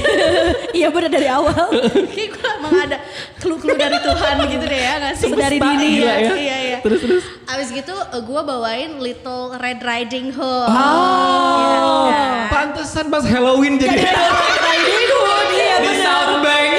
Iya 0.76 0.90
bener 0.90 1.08
dari 1.08 1.24
awal. 1.26 1.72
kayak 2.12 2.30
gue 2.30 2.48
emang 2.54 2.74
ada 2.82 2.98
clue-clue 3.36 3.74
dari 3.74 3.96
Tuhan 3.96 4.34
gitu 4.46 4.60
deh 4.62 4.76
ya 4.78 4.92
nggak 4.98 5.14
sih 5.14 5.30
Dari 5.30 5.56
dini 5.56 5.86
gila 5.96 6.12
ya. 6.12 6.32
iya 6.36 6.56
iya 6.60 6.78
Terus 6.78 7.00
terus. 7.00 7.24
Abis 7.46 7.68
gitu 7.70 7.94
gue 7.96 8.40
bawain 8.42 8.98
Little 8.98 9.56
Red 9.56 9.80
Riding 9.80 10.30
Hood. 10.30 10.68
Oh, 10.68 12.06
Iya. 12.06 12.50
pantesan 12.50 13.08
pas 13.08 13.24
Halloween 13.24 13.78
jadi 13.78 13.96
Iya 15.48 15.74
di 15.80 15.92
Southbank. 15.96 16.70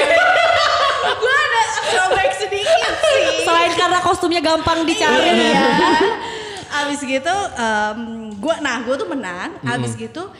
gue 1.10 1.34
ada 1.34 1.60
throwback 1.88 2.30
sedikit 2.36 2.92
sih. 2.94 3.47
Selain 3.58 3.74
karena 3.74 3.98
kostumnya 3.98 4.38
gampang 4.38 4.86
dicari 4.86 5.34
ya. 5.34 5.66
Abis 6.86 7.02
gitu, 7.02 7.34
gue, 8.38 8.54
nah 8.62 8.78
gue 8.86 8.94
tuh 8.94 9.10
menang. 9.10 9.50
Abis 9.66 9.98
gitu, 9.98 10.30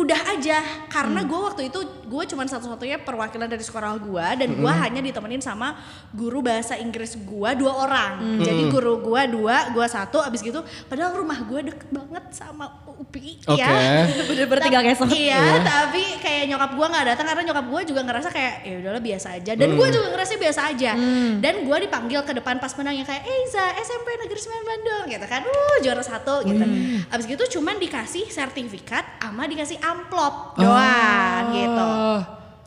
udah 0.00 0.20
aja 0.36 0.58
karena 0.88 1.20
gue 1.24 1.40
waktu 1.40 1.62
itu 1.68 1.80
gue 2.08 2.24
cuman 2.34 2.46
satu-satunya 2.48 3.02
perwakilan 3.04 3.46
dari 3.46 3.62
sekolah 3.62 3.96
gue 4.00 4.26
dan 4.40 4.48
gue 4.56 4.72
hanya 4.72 5.00
ditemenin 5.04 5.42
sama 5.42 5.76
guru 6.10 6.40
bahasa 6.40 6.74
Inggris 6.80 7.14
gue 7.20 7.50
dua 7.58 7.72
orang 7.86 8.40
jadi 8.40 8.62
guru 8.72 9.00
gue 9.04 9.20
dua 9.30 9.70
gue 9.70 9.86
satu 9.86 10.18
abis 10.24 10.40
gitu 10.40 10.64
padahal 10.88 11.14
rumah 11.14 11.38
gue 11.44 11.70
deket 11.70 11.88
banget 11.92 12.24
sama 12.32 12.90
UPI 13.00 13.32
Oke. 13.48 13.60
ya 13.60 14.04
Bener-bener 14.28 14.62
tinggal 14.62 14.82
ngesot. 14.84 15.08
Iya, 15.10 15.42
tapi 15.64 16.02
kayak 16.20 16.44
nyokap 16.52 16.70
gue 16.76 16.86
nggak 16.86 17.06
datang 17.14 17.26
karena 17.26 17.42
nyokap 17.50 17.66
gue 17.66 17.80
juga 17.90 18.00
ngerasa 18.04 18.28
kayak 18.30 18.54
ya 18.62 18.74
udahlah 18.84 19.02
biasa 19.02 19.28
aja. 19.40 19.52
Dan 19.56 19.68
gue 19.76 19.88
juga 19.90 20.06
ngerasa 20.12 20.32
biasa 20.36 20.60
aja. 20.70 20.92
Dan 21.40 21.54
gue 21.66 21.76
dipanggil 21.88 22.20
ke 22.22 22.32
depan 22.36 22.56
pas 22.60 22.72
menangnya 22.76 23.04
kayak 23.08 23.22
Eiza 23.24 23.64
SMP 23.80 24.08
Negeri 24.20 24.40
9 24.40 24.70
Bandung 24.70 25.04
gitu 25.08 25.26
kan. 25.26 25.40
Uh, 25.44 25.76
juara 25.82 26.02
satu 26.04 26.34
gitu. 26.46 26.64
Abis 27.10 27.24
gitu 27.26 27.44
cuman 27.58 27.76
dikasih 27.80 28.28
sertifikat 28.30 29.04
sama 29.20 29.44
dikasih 29.48 29.78
amplop 29.92 30.34
doang 30.54 31.44
gitu. 31.50 31.92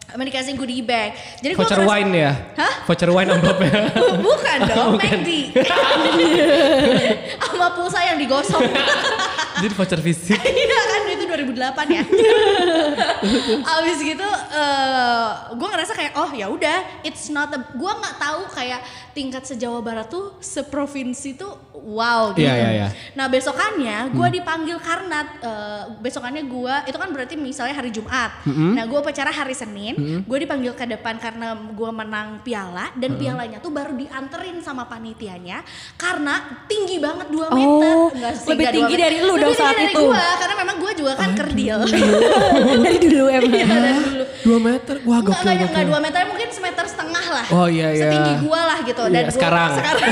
Sama 0.04 0.24
dikasih 0.24 0.54
goodie 0.54 0.86
bag. 0.86 1.10
Jadi 1.42 1.58
gua 1.58 1.66
Voucher 1.66 1.82
ngerasa- 1.82 1.90
wine 1.90 2.12
ya? 2.14 2.32
Hah? 2.54 2.74
Voucher 2.86 3.10
wine 3.10 3.30
amplopnya. 3.32 3.74
Bukan 4.30 4.58
dong, 4.70 4.90
Bukan. 4.94 5.10
McD. 5.10 5.30
Sama 7.44 7.68
pulsa 7.74 8.00
yang 8.04 8.18
digosok. 8.18 8.62
Jadi 9.56 9.74
voucher 9.74 10.00
fisik. 10.00 10.38
Iya 10.38 10.80
kan 10.84 11.02
itu 11.08 11.24
2008 11.26 11.58
ya. 11.90 12.04
Abis 13.64 13.98
gitu 14.02 14.28
gue 15.54 15.68
ngerasa 15.70 15.94
kayak 15.94 16.14
oh 16.14 16.30
ya 16.30 16.46
udah 16.46 16.78
it's 17.02 17.30
not 17.30 17.50
a 17.50 17.62
gue 17.64 17.92
nggak 17.94 18.16
tahu 18.18 18.42
kayak 18.52 18.82
tingkat 19.14 19.46
sejawa 19.46 19.80
barat 19.80 20.06
tuh 20.06 20.36
seprovinsi 20.38 21.34
tuh 21.34 21.54
wow 21.76 22.32
gitu. 22.32 22.44
Iya, 22.44 22.54
iya, 22.56 22.70
iya. 22.72 22.88
Nah 23.14 23.28
besokannya 23.28 24.10
gue 24.10 24.28
dipanggil 24.32 24.78
karena 24.78 25.20
eh, 25.38 25.84
besokannya 25.98 26.44
gue 26.44 26.76
itu 26.86 26.98
kan 26.98 27.10
berarti 27.10 27.36
misalnya 27.36 27.74
hari 27.74 27.90
Jumat. 27.90 28.42
Nah 28.46 28.84
gue 28.84 28.98
upacara 28.98 29.30
hari 29.30 29.54
Senin, 29.54 29.94
gue 30.20 30.38
dipanggil 30.40 30.74
ke 30.74 30.86
depan 30.88 31.18
karena 31.18 31.54
gue 31.54 31.92
menang 31.92 32.42
piala 32.42 32.90
dan 32.94 33.16
pialanya 33.16 33.58
tuh 33.58 33.70
baru 33.70 33.94
dianterin 33.94 34.60
sama 34.60 34.86
panitianya 34.86 35.62
karena 35.94 36.40
tinggi 36.66 36.98
banget 36.98 37.30
2 37.30 37.48
meter. 37.50 37.94
Oh, 37.94 38.10
Enggak 38.10 38.34
sih, 38.36 38.50
lebih 38.50 38.64
enggak 38.64 38.74
tinggi 38.74 38.94
dua 38.94 38.98
meter. 38.98 39.06
dari 39.06 39.18
lu 39.22 39.34
dong 39.36 39.54
saat 39.54 39.76
dari 39.76 39.86
itu. 39.88 40.02
gua, 40.02 40.26
karena 40.36 40.56
memang 40.58 40.76
gue 40.78 40.92
juga 40.96 41.14
kan 41.14 41.30
kerdil. 41.32 41.78
dari 42.86 42.98
dulu 43.00 43.26
emang. 43.36 43.54
Iya 43.54 43.66
dari 43.68 44.02
dulu. 44.02 44.24
Dua 44.44 44.60
meter, 44.60 44.96
wah 45.04 45.20
Enggak, 45.20 45.30
gokil 45.30 45.44
enggak, 45.46 45.54
enggak 45.54 45.72
gokil. 45.72 45.88
dua 45.88 46.00
meter, 46.02 46.20
mungkin 46.26 46.43
semeter 46.50 46.84
setengah 46.84 47.26
lah. 47.32 47.46
Oh, 47.50 47.68
iya, 47.68 47.92
iya. 47.92 48.10
Setinggi 48.10 48.34
gua 48.42 48.62
lah 48.66 48.78
gitu. 48.82 49.02
Iya, 49.06 49.22
gua- 49.22 49.32
sekarang. 49.32 49.72
Sekarang. 49.80 50.10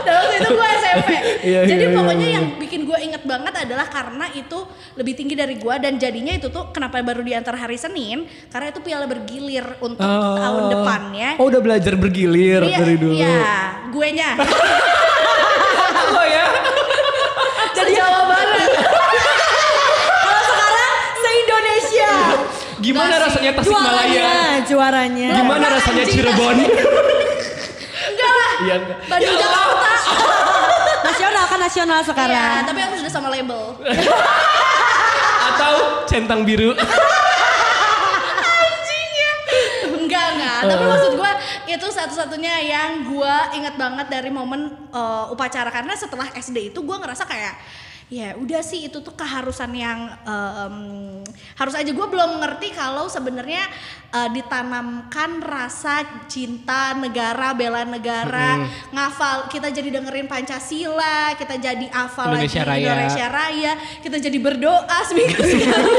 Dan 0.00 0.12
waktu 0.14 0.34
itu 0.36 0.50
gua 0.52 0.68
SMP. 0.70 1.10
Iya, 1.40 1.64
Jadi 1.64 1.84
iya, 1.84 1.96
pokoknya 1.96 2.26
iya. 2.26 2.36
yang 2.36 2.46
bikin 2.54 2.80
gua 2.84 3.00
inget 3.00 3.24
banget 3.24 3.54
adalah 3.56 3.88
karena 3.88 4.28
itu 4.30 4.58
lebih 4.92 5.14
tinggi 5.14 5.32
dari 5.32 5.56
gua 5.56 5.80
dan 5.80 5.96
jadinya 5.96 6.30
itu 6.30 6.46
tuh 6.48 6.68
kenapa 6.68 7.00
baru 7.00 7.24
diantar 7.24 7.56
hari 7.56 7.74
Senin? 7.74 8.28
Karena 8.46 8.68
itu 8.68 8.80
piala 8.80 9.08
bergilir 9.08 9.64
untuk 9.80 10.04
Oh. 10.04 10.36
tahun 10.36 10.62
depannya. 10.70 11.30
Oh 11.36 11.48
udah 11.48 11.58
belajar 11.58 11.96
bergilir 11.96 12.60
Iya, 12.62 12.76
dari 12.76 12.94
dulu. 12.94 13.16
Iya, 13.16 13.48
gue 13.88 14.08
nya. 14.12 14.30
Oh 16.10 16.26
ya? 16.26 16.44
Dari 17.72 17.92
Jawa 17.94 18.20
Barat. 18.26 18.70
Kalau 20.20 20.42
sekarang 20.44 20.92
se-Indonesia. 21.16 22.12
Gimana 22.80 23.06
Nggak 23.06 23.18
sih. 23.18 23.26
rasanya 23.28 23.50
Tasikmalaya? 23.52 24.08
Juaranya, 24.08 24.64
juaranya. 24.64 25.28
Gimana 25.36 25.66
rasanya 25.70 26.02
Anjing. 26.02 26.14
Cirebon? 26.16 26.56
Enggak 28.02 28.32
lah, 28.32 28.52
Iya 28.60 28.74
enggak. 28.76 28.98
Bandung 29.06 29.36
Jakarta. 29.36 29.90
Nasional 31.10 31.44
kan 31.46 31.58
nasional 31.58 31.98
Iya, 31.98 32.08
sekarang. 32.08 32.60
tapi 32.64 32.80
aku 32.80 32.94
sudah 32.96 33.12
sama 33.12 33.28
label. 33.28 33.62
Atau 35.48 35.74
centang 36.06 36.42
biru. 36.42 36.72
enggak 39.80 40.26
enggak 40.34 40.58
tapi 40.66 40.84
maksud 40.84 41.12
gue 41.14 41.32
itu 41.68 41.86
satu-satunya 41.86 42.54
yang 42.62 42.90
gue 43.06 43.34
ingat 43.54 43.74
banget 43.74 44.06
dari 44.08 44.26
momen 44.28 44.60
eh, 44.90 45.24
upacara 45.28 45.70
karena 45.70 45.94
setelah 45.94 46.26
SD 46.32 46.70
itu 46.70 46.80
gue 46.80 46.96
ngerasa 46.96 47.24
kayak 47.24 47.54
ya 48.10 48.34
udah 48.34 48.58
sih 48.58 48.84
itu 48.84 48.98
tuh 48.98 49.14
keharusan 49.14 49.70
yang 49.70 49.98
em, 50.20 50.76
harus 51.54 51.72
aja 51.72 51.86
gue 51.86 52.06
belum 52.10 52.42
ngerti 52.42 52.74
kalau 52.74 53.06
sebenarnya 53.06 53.62
eh, 54.10 54.28
ditanamkan 54.34 55.38
rasa 55.38 56.02
cinta 56.26 56.90
negara 56.92 57.54
bela 57.54 57.86
negara 57.86 58.66
ngafal 58.90 59.46
kita 59.46 59.70
jadi 59.70 59.94
dengerin 59.94 60.26
pancasila 60.26 61.38
kita 61.38 61.54
jadi 61.56 61.86
hafal 61.88 62.34
Indonesia 62.34 62.66
lagi 62.66 62.82
Raya. 62.82 62.86
Indonesia 62.90 63.26
Raya 63.30 63.72
kita 64.02 64.16
jadi 64.18 64.38
berdoa 64.38 64.98
seminggu 65.06 65.38
sekali 65.38 65.90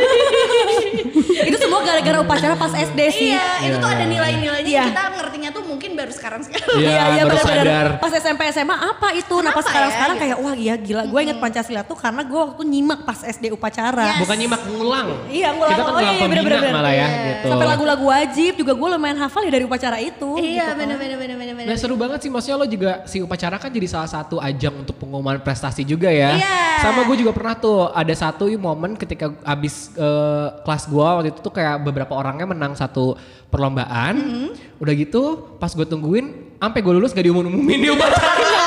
Itu 1.41 1.57
semua 1.57 1.81
gara-gara 1.81 2.21
upacara 2.21 2.53
pas 2.53 2.69
SD 2.69 2.99
sih. 3.09 3.31
Iya, 3.33 3.65
itu 3.65 3.75
tuh 3.77 3.89
ada 3.89 4.05
nilai-nilainya 4.05 4.61
Iya. 4.61 4.83
yang 4.83 4.93
kita 4.93 5.03
ngertinya 5.17 5.49
tuh 5.49 5.63
mungkin 5.65 5.97
baru 5.97 6.11
sekarang 6.13 6.41
sekarang. 6.45 6.77
Iya, 6.77 7.01
baru 7.25 7.33
benar-benar. 7.33 7.65
sadar. 7.65 7.87
Pas 7.97 8.11
SMP 8.13 8.41
SMA 8.51 8.75
apa 8.77 9.07
itu? 9.11 9.35
nah 9.41 9.49
pas 9.49 9.65
Kenapa 9.65 9.89
sekarang 9.89 9.89
ya, 9.89 10.05
gitu? 10.13 10.21
kayak 10.21 10.37
wah 10.37 10.55
iya 10.55 10.75
gila. 10.77 11.03
Gue 11.07 11.19
inget 11.23 11.37
Pancasila 11.41 11.81
tuh 11.81 11.97
karena 12.01 12.21
gue 12.25 12.39
waktu 12.41 12.61
nyimak 12.65 12.99
pas 13.05 13.21
SD 13.21 13.53
upacara. 13.53 14.17
Yes. 14.17 14.19
Bukan 14.25 14.35
nyimak 14.35 14.61
ngulang. 14.65 15.07
Iya, 15.29 15.49
ngulang. 15.53 15.69
Kita 15.71 15.81
kan 15.81 15.93
Oh, 15.93 15.99
iya, 16.01 16.01
ngulang 16.01 16.11
iya, 16.11 16.21
pembina 16.25 16.41
bener-bener. 16.41 16.73
malah 16.73 16.93
ya 16.93 16.97
Iya. 16.97 17.21
gitu. 17.29 17.47
Sampai 17.47 17.67
lagu-lagu 17.69 18.05
wajib 18.09 18.53
juga 18.57 18.71
gue 18.73 18.87
lumayan 18.89 19.17
hafal 19.21 19.41
ya 19.45 19.51
dari 19.51 19.63
upacara 19.63 19.97
itu. 20.01 20.29
Iya, 20.35 20.41
gitu 20.41 20.65
kan. 20.65 20.75
bener 20.81 20.97
bener 20.97 21.17
bener 21.17 21.35
bener 21.37 21.53
bener. 21.55 21.69
Nah 21.69 21.77
seru 21.77 21.93
banget 21.93 22.19
sih 22.19 22.29
maksudnya 22.29 22.57
lo 22.57 22.65
juga 22.65 22.91
si 23.05 23.21
upacara 23.21 23.55
kan 23.55 23.69
jadi 23.69 23.85
salah 23.85 24.09
satu 24.09 24.41
ajang 24.41 24.81
untuk 24.81 24.97
pengumuman 24.97 25.37
prestasi 25.37 25.85
juga 25.85 26.09
ya. 26.09 26.33
Iya. 26.33 26.57
Sama 26.81 27.05
gue 27.05 27.15
juga 27.15 27.31
pernah 27.31 27.53
tuh 27.53 27.87
ada 27.87 28.11
satu 28.11 28.49
momen 28.51 28.97
ketika 28.97 29.29
abis 29.45 29.93
eh, 29.93 30.47
kelas 30.65 30.89
gue 30.89 31.05
waktu 31.05 31.29
itu 31.29 31.39
tuh 31.39 31.53
kayak 31.53 31.85
beberapa 31.85 32.17
orangnya 32.17 32.49
menang 32.49 32.73
satu 32.73 33.13
perlombaan. 33.47 34.15
Mm-hmm. 34.17 34.47
Udah 34.81 34.93
gitu 34.95 35.21
pas 35.55 35.69
gue 35.69 35.85
tungguin 35.85 36.57
sampai 36.57 36.79
gue 36.79 36.93
lulus 36.93 37.11
gak 37.11 37.21
diumum-umumin 37.21 37.77
di 37.77 37.89
upacara. 37.89 38.49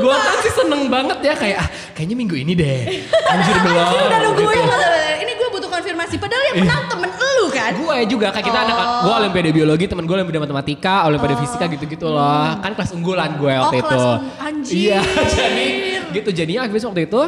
gue 0.00 0.14
kan 0.16 0.36
sih 0.40 0.52
seneng 0.52 0.82
banget 0.86 1.18
ya 1.20 1.34
kayak 1.34 1.56
ah, 1.58 1.68
kayaknya 1.92 2.16
minggu 2.16 2.34
ini 2.34 2.52
deh. 2.52 2.78
Anjir 3.26 3.56
belum. 3.64 3.84
Udah 4.00 4.18
nungguin 4.22 4.48
gitu. 4.58 4.86
Ini 5.20 5.32
gue 5.32 5.48
butuh 5.50 5.70
konfirmasi. 5.70 6.14
Padahal 6.16 6.42
yang 6.46 6.56
menang 6.62 6.84
temen 6.88 7.08
lu 7.10 7.46
kan. 7.48 7.72
Gue 7.72 7.96
juga 8.06 8.26
kayak 8.30 8.46
kita 8.46 8.58
anak 8.58 8.76
gue 9.00 9.12
olimpiade 9.14 9.50
biologi 9.50 9.84
temen 9.84 10.04
gue 10.04 10.12
olimpiade 10.12 10.40
matematika 10.40 10.94
olimpiade 11.04 11.36
fisika 11.36 11.64
gitu-gitu 11.66 12.06
loh 12.06 12.52
kan 12.58 12.72
kelas 12.72 12.92
unggulan 12.92 13.32
gue 13.34 13.48
waktu 13.50 13.76
Oh, 13.76 13.80
itu 13.80 13.88
kelas 13.88 14.04
anjir. 14.38 14.72
iya 14.76 15.00
jadi 15.40 15.68
gitu 16.10 16.28
jadinya 16.30 16.60
akhirnya 16.62 16.84
waktu 16.86 17.02
itu 17.06 17.20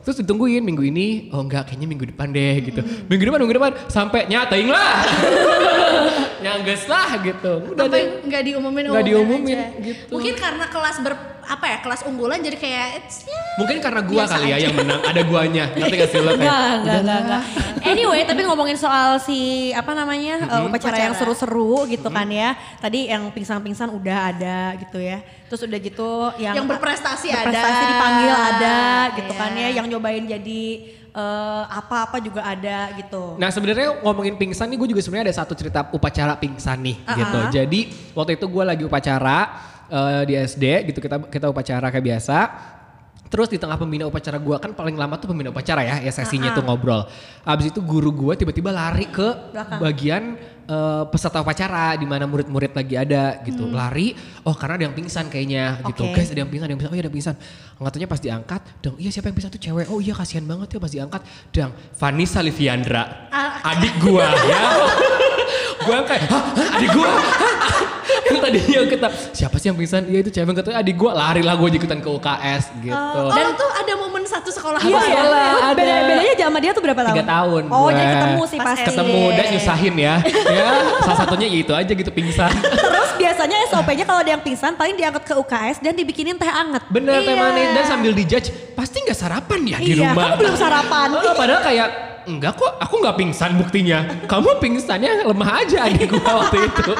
terus 0.00 0.16
ditungguin 0.18 0.58
minggu 0.60 0.82
ini 0.82 1.30
oh 1.30 1.40
enggak 1.40 1.70
kayaknya 1.70 1.86
minggu 1.86 2.08
depan 2.08 2.28
deh 2.30 2.54
gitu 2.60 2.80
minggu 3.06 3.22
depan 3.22 3.38
minggu 3.38 3.54
depan 3.54 3.72
sampai 3.86 4.26
nyatain 4.26 4.66
lah 4.66 5.06
nyangges 6.40 6.82
lah 6.84 7.08
gitu 7.18 7.52
udah 7.70 7.84
Sampai 7.84 8.00
deh 8.00 8.04
nggak 8.24 8.42
diumumin 8.42 8.82
Nggak 8.86 9.06
diumumin, 9.06 9.56
aja. 9.56 9.82
gitu. 9.82 10.10
Mungkin 10.10 10.34
karena 10.34 10.64
kelas 10.66 10.96
ber 10.98 11.14
apa 11.42 11.66
ya 11.66 11.78
kelas 11.78 12.06
unggulan 12.06 12.38
jadi 12.38 12.54
kayak 12.54 12.86
it's, 12.96 13.26
ya, 13.26 13.34
mungkin 13.58 13.82
karena 13.82 14.00
gua 14.00 14.22
Biasa 14.22 14.34
kali 14.36 14.46
ya 14.46 14.54
aja. 14.54 14.62
yang 14.62 14.74
menang 14.76 15.02
ada 15.02 15.22
guanya 15.24 15.64
ngerti 15.74 15.96
gak 15.96 16.08
sih 16.08 16.18
lo 16.18 16.30
kayak 16.30 16.38
Enggak, 16.38 16.62
enggak, 16.78 16.98
enggak, 17.00 17.20
enggak. 17.20 17.42
Anyway, 17.82 18.20
tapi 18.22 18.40
ngomongin 18.44 18.76
soal 18.76 19.18
si 19.18 19.38
apa 19.72 19.90
namanya 19.90 20.34
uh, 20.46 20.62
upacara 20.62 20.94
yang 21.00 21.10
seru-seru 21.12 21.88
gitu 21.88 22.06
kan 22.08 22.28
ya. 22.30 22.52
Tadi 22.76 23.10
yang 23.10 23.28
pingsan-pingsan 23.28 23.90
udah 23.90 24.18
ada 24.30 24.58
gitu 24.78 25.00
ya. 25.00 25.18
Terus 25.44 25.66
udah 25.66 25.78
gitu 25.80 26.10
yang 26.36 26.54
Yang 26.54 26.66
berprestasi 26.70 27.28
ada. 27.28 27.42
berprestasi 27.42 27.82
dipanggil 27.88 28.30
ada 28.30 28.78
gitu 29.16 29.32
kan 29.34 29.50
Iya. 29.50 29.62
ya. 29.64 29.68
Yang 29.74 29.86
nyobain 29.90 30.24
jadi 30.28 30.62
eh, 31.10 31.64
apa-apa 31.66 32.16
juga 32.18 32.42
ada 32.42 32.94
gitu. 32.94 33.34
Nah 33.36 33.50
sebenarnya 33.50 34.00
ngomongin 34.00 34.34
pingsan 34.34 34.70
nih 34.70 34.78
gue 34.78 34.88
juga 34.90 35.02
sebenarnya 35.02 35.30
ada 35.30 35.36
satu 35.36 35.52
cerita 35.54 35.90
upacara 35.90 36.34
pingsan 36.34 36.78
nih 36.80 36.96
Ah, 37.04 37.16
gitu. 37.18 37.38
ah. 37.38 37.50
Jadi 37.50 37.80
waktu 38.14 38.32
itu 38.38 38.46
gue 38.46 38.64
lagi 38.64 38.82
upacara 38.82 39.38
eh, 39.90 40.22
di 40.24 40.34
SD 40.34 40.64
gitu 40.88 40.98
kita 40.98 41.26
kita 41.26 41.46
upacara 41.50 41.90
kayak 41.90 42.06
biasa. 42.16 42.38
Terus 43.30 43.46
di 43.46 43.62
tengah 43.62 43.78
pembina 43.78 44.10
upacara 44.10 44.42
gue 44.42 44.56
kan 44.58 44.74
paling 44.74 44.98
lama 44.98 45.14
tuh 45.14 45.30
pembina 45.30 45.54
upacara 45.54 45.86
ya, 45.86 46.02
ya 46.02 46.10
sesinya 46.10 46.50
tuh 46.50 46.66
ngobrol. 46.66 47.06
Abis 47.46 47.70
itu 47.70 47.78
guru 47.78 48.10
gue 48.10 48.34
tiba-tiba 48.34 48.74
lari 48.74 49.06
ke 49.06 49.54
Belakang. 49.54 49.78
bagian 49.78 50.22
eh, 50.66 51.04
peserta 51.06 51.38
upacara 51.38 51.94
di 51.94 52.10
mana 52.10 52.26
murid-murid 52.26 52.74
lagi 52.74 52.98
ada 52.98 53.38
gitu. 53.46 53.70
Lari, 53.70 54.18
oh 54.42 54.50
karena 54.58 54.82
ada 54.82 54.84
yang 54.90 54.96
pingsan 54.98 55.30
kayaknya 55.30 55.78
gitu. 55.86 56.10
Oke. 56.10 56.18
Guys 56.18 56.34
ada 56.34 56.42
yang 56.42 56.50
pingsan, 56.50 56.66
ada 56.66 56.74
yang 56.74 56.80
pingsan, 56.82 56.90
oh 56.90 56.98
iya 56.98 57.02
ada 57.06 57.08
yang 57.08 57.16
pingsan. 57.22 57.34
Angkatannya 57.78 58.08
pas 58.10 58.20
diangkat, 58.20 58.60
dong 58.82 58.96
iya 58.98 59.10
siapa 59.14 59.26
yang 59.30 59.36
pingsan 59.38 59.50
tuh 59.54 59.62
cewek. 59.62 59.86
Oh 59.94 60.02
iya 60.02 60.14
kasihan 60.18 60.42
banget 60.42 60.66
ya 60.74 60.78
pas 60.82 60.90
diangkat. 60.90 61.22
Dang, 61.54 61.70
Vanessa 61.94 62.42
Liviandra. 62.42 63.30
Ah. 63.30 63.62
Adik 63.78 63.94
gua 64.02 64.26
ya. 64.50 64.62
gua 65.86 65.98
kayak, 66.02 66.26
hah, 66.26 66.44
hah, 66.50 66.68
adik 66.82 66.90
gua? 66.98 67.10
Hah?" 68.30 68.32
yang 68.32 68.40
tadinya 68.40 68.80
kita, 68.86 69.06
siapa 69.32 69.56
sih 69.56 69.66
yang 69.66 69.76
pingsan? 69.76 70.02
Iya 70.04 70.18
itu 70.20 70.30
cewek 70.30 70.54
katanya 70.56 70.78
adik 70.78 70.94
gua. 70.94 71.10
Lari 71.12 71.42
lah 71.42 71.54
gua 71.54 71.68
ikutan 71.68 71.98
ke 71.98 72.08
UKS 72.08 72.62
gitu. 72.80 72.94
Oh, 72.94 73.28
Dan 73.28 73.54
tuh 73.54 73.66
ada 73.68 73.92
momen 73.96 74.22
satu 74.22 74.48
sekolah 74.48 74.78
Iya, 74.78 74.94
apa 74.94 75.04
ya? 75.04 75.20
ya. 75.20 75.52
Ada. 75.64 75.72
beda- 75.74 76.02
bedanya 76.06 76.34
sama 76.40 76.58
dia 76.58 76.70
tuh 76.70 76.82
berapa 76.82 77.00
tahun? 77.00 77.12
Tiga 77.12 77.26
tahun 77.26 77.62
Oh, 77.66 77.80
gue. 77.82 77.92
jadi 77.92 78.12
ketemu 78.12 78.42
sih 78.44 78.58
Pas 78.58 78.66
pasti. 78.68 78.86
Ketemu 78.86 79.22
dan 79.32 79.46
nyusahin 79.50 79.94
ya. 79.96 80.14
ya, 80.56 80.68
salah 81.00 81.18
satunya 81.18 81.46
ya 81.46 81.58
itu 81.58 81.72
aja 81.72 81.92
gitu 81.92 82.10
pingsan. 82.10 82.52
Terus 82.60 83.10
biasanya 83.16 83.56
SOP-nya 83.66 84.04
kalau 84.04 84.20
ada 84.20 84.30
yang 84.30 84.40
pingsan 84.40 84.72
paling 84.72 84.94
diangkat 84.94 85.22
ke 85.24 85.34
UKS 85.34 85.76
dan 85.78 85.92
dibikinin 85.92 86.36
teh 86.36 86.46
anget. 86.46 86.82
Bener 86.88 87.20
teh 87.20 87.30
Iya. 87.30 87.40
manis 87.40 87.68
dan 87.72 87.84
sambil 87.86 88.12
dijudge 88.12 88.48
pasti 88.72 89.00
nggak 89.00 89.14
sarapan 89.14 89.60
ya 89.64 89.78
di 89.78 89.92
Iya, 89.92 90.10
rumah. 90.10 90.24
kamu 90.26 90.38
belum 90.38 90.54
sarapan. 90.54 91.08
Oh, 91.12 91.34
padahal 91.34 91.60
kayak 91.60 91.88
enggak 92.22 92.52
kok 92.54 92.72
aku 92.76 92.94
nggak 92.96 93.16
pingsan 93.16 93.50
buktinya. 93.56 93.98
Kamu 94.24 94.58
pingsannya 94.58 95.24
lemah 95.24 95.50
aja 95.58 95.78
adik 95.84 96.10
gua 96.10 96.44
waktu 96.44 96.56
itu. 96.62 96.80
gitu. 96.80 96.94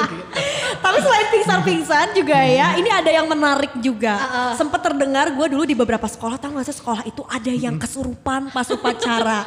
Tapi 0.81 0.97
selain 0.99 1.27
pingsan-pingsan 1.31 2.05
juga 2.11 2.39
ya, 2.41 2.73
ini 2.75 2.89
ada 2.89 3.07
yang 3.07 3.25
menarik 3.25 3.71
juga. 3.79 4.17
Uh-uh. 4.17 4.51
Sempet 4.57 4.81
terdengar 4.81 5.29
gue 5.29 5.47
dulu 5.47 5.63
di 5.63 5.73
beberapa 5.73 6.05
sekolah, 6.05 6.35
tahu 6.35 6.57
gak 6.57 6.67
sih 6.67 6.75
sekolah 6.75 7.01
itu 7.05 7.21
ada 7.23 7.51
yang 7.51 7.77
kesurupan 7.77 8.49
pas 8.49 8.67
upacara. 8.67 9.45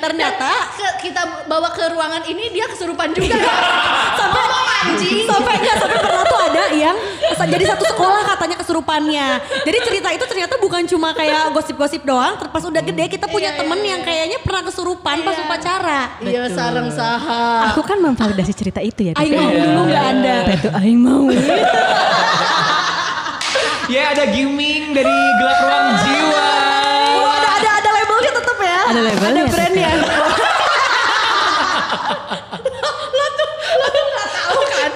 Ternyata 0.00 0.50
Ke- 0.74 0.96
kita 1.04 1.22
bawa 1.46 1.68
ke 1.70 1.84
ruangan 1.86 2.22
ini 2.26 2.48
dia 2.50 2.66
kesurupan 2.66 3.12
juga. 3.12 3.36
sampai 4.16 4.42
anjing. 4.80 5.28
sampai 5.28 5.54
enggak 5.60 5.76
sampai 5.76 5.98
pernah 6.00 6.24
tuh 6.24 6.40
ada 6.40 6.64
yang 6.72 6.96
jadi 7.40 7.64
satu 7.66 7.84
sekolah 7.86 8.22
katanya 8.26 8.56
kesurupannya. 8.58 9.26
Jadi 9.64 9.78
cerita 9.82 10.08
itu 10.12 10.24
ternyata 10.24 10.54
bukan 10.56 10.82
cuma 10.86 11.12
kayak 11.12 11.52
gosip-gosip 11.52 12.02
doang. 12.02 12.36
Pas 12.40 12.62
udah 12.62 12.80
gede 12.80 13.04
kita 13.10 13.26
punya 13.26 13.50
Iya, 13.50 13.58
temen 13.64 13.78
iya, 13.80 13.88
yang 13.90 14.00
kayaknya 14.02 14.38
pernah 14.40 14.62
kesurupan 14.62 15.16
pas 15.20 15.34
Iya. 15.34 15.44
upacara. 15.44 16.00
Iya 16.20 16.42
sarang 16.52 16.88
saha. 16.92 17.72
Aku 17.72 17.80
kan 17.82 17.98
memvalidasi 17.98 18.52
cerita 18.52 18.80
itu 18.80 19.10
ya. 19.10 19.12
Mau 19.16 19.50
dulu 19.50 19.80
nggak 19.88 20.04
anda? 20.06 20.36
Tete, 20.46 20.68
aing 20.78 21.00
mau. 21.00 21.26
Ya 23.90 24.14
ada 24.14 24.22
gaming 24.30 24.94
dari 24.94 25.10
gelap 25.10 25.58
ruang 25.66 25.88
jiwa. 26.06 26.46
Oh, 27.18 27.26
ada 27.26 27.58
ada 27.58 27.70
ada 27.82 27.90
labelnya 27.90 28.30
tetap 28.38 28.54
ya. 28.62 28.80
Ada 28.86 29.00
labelnya. 29.02 29.42
Ada 29.42 29.50
brandnya. 29.50 29.90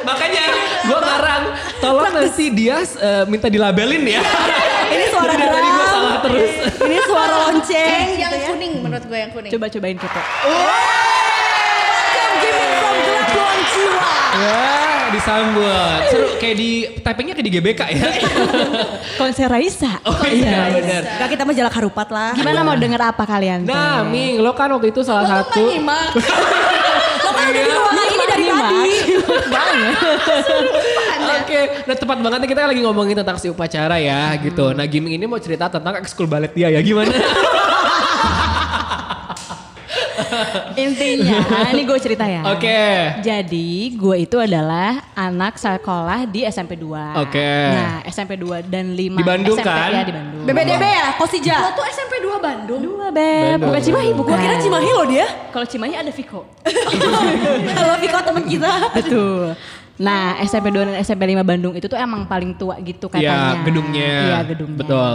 Makanya 0.06 0.44
gua 0.86 0.98
ngarang, 1.02 1.42
tolong 1.82 2.12
nanti 2.14 2.54
dia 2.54 2.86
eh, 2.86 3.24
minta 3.26 3.50
dilabelin 3.50 4.06
ya. 4.06 4.22
Ini 4.94 5.04
suara 5.10 5.34
Dari 5.34 5.42
tadi 5.42 5.70
drum. 5.74 5.90
salah 5.90 6.16
terus. 6.22 6.52
Ini 6.86 6.98
suara 7.02 7.34
lonceng. 7.50 8.06
yang 8.14 8.30
gitu 8.30 8.36
ya. 8.38 8.46
kuning 8.54 8.72
menurut 8.78 9.04
gue 9.10 9.18
yang 9.18 9.30
kuning. 9.34 9.50
Coba 9.50 9.66
cobain 9.74 9.98
kita. 9.98 10.20
Welcome 10.46 11.13
Wah, 14.34 15.02
disambut. 15.14 16.00
Seru 16.10 16.28
kayak 16.42 16.56
di 16.58 16.70
typingnya 17.00 17.34
kayak 17.38 17.46
di 17.46 17.52
GBK 17.54 17.80
ya. 17.94 18.08
Konser 19.20 19.46
Raisa. 19.46 20.02
Oh 20.02 20.18
iya 20.26 20.74
benar. 20.74 21.02
Gak 21.22 21.28
kita 21.38 21.42
mah 21.46 21.54
jalak 21.54 21.74
harupat 21.78 22.08
lah. 22.10 22.32
Gimana 22.34 22.60
mau 22.66 22.74
denger 22.74 23.00
apa 23.14 23.22
kalian? 23.22 23.62
Nah? 23.62 24.02
Ming, 24.02 24.42
lo 24.42 24.52
kan 24.58 24.70
waktu 24.74 24.90
itu 24.90 25.06
salah 25.06 25.26
satu. 25.26 25.62
Menyimak. 25.62 26.12
Lo 27.24 27.32
kan 27.32 27.44
udah 27.48 27.62
di 27.64 27.72
ruangan 27.72 28.06
ini 28.12 28.24
dari 28.28 28.44
tadi. 28.44 28.82
Banget. 29.54 29.96
Oke, 31.44 31.60
nah 31.88 31.96
tepat 31.96 32.18
banget 32.24 32.38
nih 32.40 32.48
kita 32.52 32.60
lagi 32.68 32.80
ngomongin 32.84 33.16
tentang 33.20 33.36
si 33.36 33.52
upacara 33.52 33.96
ya 34.00 34.32
gitu. 34.40 34.72
Nah, 34.72 34.84
gaming 34.88 35.20
ini 35.20 35.24
mau 35.28 35.36
cerita 35.36 35.68
tentang 35.68 36.00
ekskul 36.00 36.24
balet 36.24 36.52
dia 36.52 36.72
ya 36.72 36.80
gimana? 36.80 37.12
Intinya, 40.76 41.38
ini 41.72 41.82
gue 41.86 41.98
cerita 41.98 42.24
ya. 42.26 42.42
Oke. 42.50 42.82
Jadi 43.22 43.94
gue 43.94 44.16
itu 44.22 44.36
adalah 44.38 45.02
anak 45.14 45.56
sekolah 45.56 46.26
di 46.28 46.44
SMP 46.44 46.76
2. 46.78 47.22
Oke. 47.24 47.50
Nah 47.72 48.02
SMP 48.06 48.36
2 48.36 48.66
dan 48.66 48.94
5 48.94 49.20
Di 49.20 49.24
Bandung 49.24 49.58
SMP, 49.58 49.68
kan? 49.70 49.90
Ya 49.92 50.02
di 50.02 50.14
Bandung. 50.14 50.42
BBDB 50.44 50.84
ya, 50.84 51.08
Kosija. 51.16 51.56
Lo 51.62 51.70
tuh 51.78 51.86
SMP 51.88 52.12
2 52.20 52.38
Bandung. 52.40 52.80
Dua 52.82 53.08
beb, 53.08 53.58
Bandung. 53.58 53.70
bukan 53.70 53.80
Cimahi 53.80 54.10
bukan. 54.12 54.32
Gua 54.34 54.42
kira 54.42 54.56
Cimahi 54.60 54.90
loh 54.90 55.06
dia. 55.06 55.26
Kalau 55.54 55.66
Cimahi 55.66 55.94
ada 55.94 56.10
Viko. 56.12 56.42
Halo 57.78 57.94
Viko 58.02 58.18
temen 58.22 58.44
kita. 58.44 58.72
Betul. 58.92 59.54
Nah, 59.94 60.42
SMP 60.42 60.74
2 60.74 60.90
dan 60.90 60.96
SMP 60.98 61.22
5 61.30 61.46
Bandung 61.46 61.72
itu 61.72 61.86
tuh 61.86 61.94
emang 61.94 62.26
paling 62.26 62.58
tua 62.58 62.74
gitu 62.82 63.06
katanya. 63.06 63.54
Iya, 63.54 63.62
gedungnya. 63.62 64.10
Iya, 64.10 64.38
gedungnya. 64.42 64.80
Betul. 64.82 65.14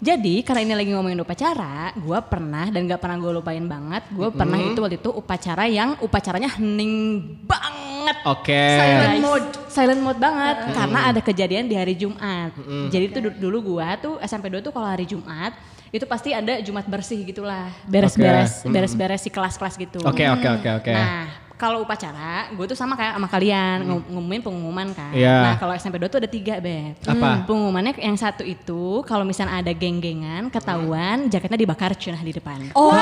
Jadi 0.00 0.34
karena 0.40 0.60
ini 0.64 0.74
lagi 0.74 0.90
ngomongin 0.96 1.20
upacara, 1.20 1.92
gue 1.92 2.18
pernah 2.24 2.72
dan 2.72 2.88
gak 2.88 3.04
pernah 3.04 3.20
gue 3.20 3.32
lupain 3.36 3.60
banget, 3.60 4.00
gue 4.08 4.32
pernah 4.32 4.56
itu 4.56 4.80
waktu 4.80 4.96
itu 4.96 5.10
upacara 5.12 5.68
yang 5.68 5.92
upacaranya 6.00 6.48
hening 6.56 7.20
banget. 7.44 8.16
Oke. 8.24 8.56
Silent 8.80 9.18
mode, 9.20 9.48
silent 9.68 10.00
mode 10.00 10.16
banget 10.16 10.56
karena 10.72 11.12
ada 11.12 11.20
kejadian 11.20 11.68
di 11.68 11.76
hari 11.76 11.92
Jumat. 11.92 12.54
Jadi 12.88 13.04
itu 13.06 13.18
du- 13.20 13.38
dulu 13.38 13.76
gua 13.76 14.00
tuh 14.00 14.16
SMP 14.24 14.48
2 14.48 14.64
tuh 14.64 14.72
kalau 14.72 14.88
hari 14.88 15.04
Jumat 15.04 15.52
itu 15.90 16.06
pasti 16.06 16.32
ada 16.32 16.62
Jumat 16.62 16.88
bersih 16.88 17.20
gitulah, 17.20 17.68
beres-beres, 17.84 18.64
Oke. 18.64 18.72
beres-beres 18.72 19.20
si 19.20 19.28
kelas-kelas 19.28 19.74
gitu. 19.76 20.00
Oke, 20.00 20.24
oke, 20.24 20.48
oke, 20.48 20.68
oke. 20.80 20.92
Nah, 20.96 21.28
kalau 21.60 21.84
upacara, 21.84 22.48
gue 22.48 22.64
tuh 22.64 22.72
sama 22.72 22.96
kayak 22.96 23.20
sama 23.20 23.28
kalian 23.28 23.84
ngum- 23.84 24.06
ngumumin 24.08 24.40
pengumuman 24.40 24.88
kan. 24.96 25.12
Iya. 25.12 25.36
Nah, 25.44 25.54
kalau 25.60 25.76
SMP 25.76 26.00
2 26.00 26.08
tuh 26.08 26.16
ada 26.16 26.24
tiga, 26.24 26.56
Beb. 26.56 26.96
Apa? 27.04 27.44
Pengumumannya 27.44 27.92
yang 28.00 28.16
satu 28.16 28.40
itu 28.40 29.04
kalau 29.04 29.28
misalnya 29.28 29.60
ada 29.60 29.68
geng-gengan 29.70 30.48
ketahuan 30.48 31.28
jaketnya 31.28 31.60
dibakar 31.60 31.92
cunah 31.92 32.16
di 32.18 32.32
depan. 32.32 32.72
Oh, 32.72 32.96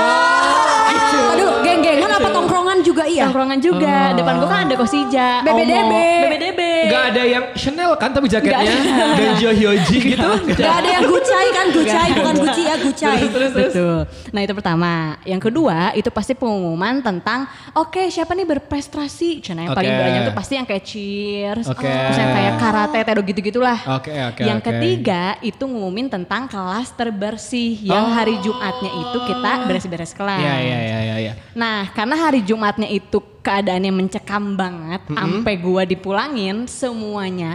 aduh, 1.31 1.63
geng-gengan 1.63 2.11
apa 2.11 2.29
tongkrongan 2.29 2.83
juga 2.83 3.07
iya? 3.07 3.31
Tongkrongan 3.31 3.59
juga. 3.63 3.97
Depan 4.19 4.35
gua 4.43 4.49
kan 4.49 4.61
ada 4.67 4.75
Kosija, 4.75 5.29
BBDB. 5.47 5.79
Omo, 5.79 6.03
BBDB. 6.27 6.61
Gak 6.89 7.03
ada 7.15 7.23
yang 7.23 7.45
Chanel 7.55 7.93
kan 7.95 8.11
tapi 8.11 8.27
jaketnya 8.27 8.75
dan 9.15 9.33
Johyoji 9.41 9.99
gitu. 10.15 10.31
Gak 10.57 10.75
ada 10.83 10.89
yang 10.91 11.05
gucai 11.07 11.47
kan, 11.53 11.67
gucai 11.71 12.09
bukan 12.17 12.35
guci 12.43 12.63
ya, 12.65 12.75
gucai. 12.75 13.19
Betul. 13.55 13.99
Nah 14.33 14.41
itu 14.43 14.53
pertama. 14.53 14.93
Yang 15.23 15.41
kedua 15.47 15.93
itu 15.95 16.09
pasti 16.09 16.33
pengumuman 16.33 16.99
tentang 16.99 17.45
oke 17.73 18.09
siapa 18.09 18.33
nih 18.33 18.48
berprestasi. 18.49 19.45
Cina 19.45 19.69
yang 19.69 19.77
paling 19.77 19.93
Oke. 19.93 20.01
banyak 20.01 20.21
tuh 20.25 20.35
pasti 20.35 20.53
yang 20.57 20.65
kayak 20.65 20.85
cheers, 20.85 21.67
Oke. 21.69 21.85
terus 21.85 22.17
yang 22.17 22.33
kayak 22.33 22.55
karate, 22.57 22.99
tedo 23.05 23.21
gitu-gitulah. 23.21 23.79
Oke, 24.01 24.11
oke, 24.11 24.43
Yang 24.43 24.61
oke. 24.65 24.69
ketiga 24.73 25.23
itu 25.45 25.63
ngumumin 25.69 26.09
tentang 26.09 26.49
kelas 26.49 26.97
terbersih 26.97 27.77
yang 27.85 28.09
hari 28.09 28.41
Jumatnya 28.41 28.91
itu 28.91 29.19
kita 29.29 29.53
beres-beres 29.69 30.13
kelas. 30.17 30.41
Iya, 30.41 30.57
iya, 30.65 30.79
iya, 30.81 30.99
iya, 31.05 31.17
iya. 31.29 31.33
Nah, 31.53 31.93
karena 31.93 32.17
hari 32.17 32.41
Jumatnya 32.41 32.89
itu 32.89 33.21
keadaannya 33.45 33.93
mencekam 33.93 34.57
banget, 34.57 35.05
sampai 35.13 35.55
gua 35.61 35.85
dipulangin 35.85 36.65
semuanya. 36.65 37.55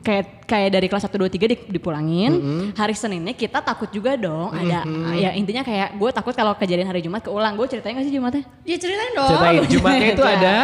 Kayak 0.00 0.48
kayak 0.48 0.68
dari 0.72 0.86
kelas 0.86 1.04
1 1.04 1.12
2 1.12 1.28
3 1.28 1.44
di- 1.46 1.66
dipulangin. 1.70 2.32
Hari 2.72 2.92
Seninnya 2.92 3.32
kita 3.32 3.60
takut 3.60 3.86
juga 3.88 4.16
dong 4.16 4.48
ada 4.50 4.82
ya 5.14 5.30
intinya 5.32 5.60
kayak 5.60 5.94
gue 5.94 6.10
takut 6.10 6.32
kalau 6.32 6.52
kejadian 6.54 6.86
hari 6.86 7.00
Jumat 7.00 7.20
keulang. 7.20 7.52
Gue 7.52 7.66
ceritain 7.66 7.92
gak 7.92 8.04
sih 8.04 8.12
Jumatnya? 8.12 8.44
Ya 8.64 8.76
ceritain 8.76 9.12
dong. 9.12 9.28
Ceritain 9.28 9.60
Jumatnya 9.72 10.08
itu 10.10 10.22
Nah, 10.22 10.34
ada 10.34 10.56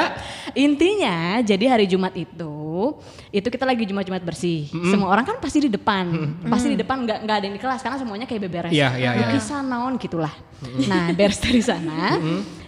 Intinya 0.53 1.17
jadi 1.41 1.65
hari 1.67 1.85
Jumat 1.85 2.15
itu 2.15 2.55
itu 3.29 3.45
kita 3.47 3.65
lagi 3.65 3.85
Jumat-Jumat 3.85 4.23
bersih. 4.23 4.69
Semua 4.87 5.09
orang 5.09 5.25
kan 5.25 5.37
pasti 5.37 5.61
di 5.61 5.69
depan. 5.69 6.09
Pasti 6.47 6.73
di 6.73 6.79
depan 6.79 7.05
nggak 7.05 7.19
nggak 7.23 7.37
ada 7.37 7.45
yang 7.45 7.57
di 7.57 7.61
kelas 7.61 7.81
karena 7.81 7.97
semuanya 7.97 8.25
kayak 8.25 8.41
beberes. 8.43 8.73
Iya, 8.73 8.97
iya, 8.97 9.11
iya. 9.13 9.27
Lukisan 9.27 9.67
naon 9.67 9.97
gitulah. 9.97 10.33
Nah, 10.87 11.13
beres 11.13 11.37
dari 11.39 11.61
sana. 11.61 12.17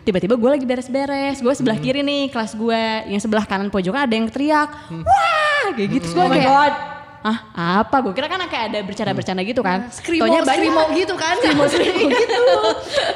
Tiba-tiba 0.08 0.40
gue 0.40 0.50
lagi 0.56 0.64
beres-beres. 0.64 1.44
Gue 1.44 1.52
sebelah 1.52 1.76
kiri 1.76 2.00
nih 2.00 2.32
kelas 2.32 2.56
gue. 2.56 3.12
Yang 3.12 3.28
sebelah 3.28 3.44
kanan 3.44 3.68
pojokan 3.68 4.08
ada 4.08 4.14
yang 4.16 4.24
teriak. 4.32 4.72
Wah, 4.88 5.68
kayak 5.76 6.00
gitu. 6.00 6.16
Gue 6.16 6.24
Oh 6.24 6.32
kayak. 6.32 6.96
Ah, 7.18 7.38
apa? 7.78 7.98
Gue 8.00 8.14
kira 8.14 8.24
kan 8.24 8.38
kayak 8.40 8.64
ada 8.70 8.78
bercanda-bercanda 8.80 9.42
gitu 9.42 9.58
kan. 9.58 9.90
Skrimo, 9.90 10.22
Taunya 10.22 10.40
banyak. 10.40 10.70
skrimo 10.70 10.82
gitu 10.94 11.14
kan. 11.14 11.34
Skrimo, 11.36 11.64
skrimo 11.66 12.06
gitu. 12.14 12.42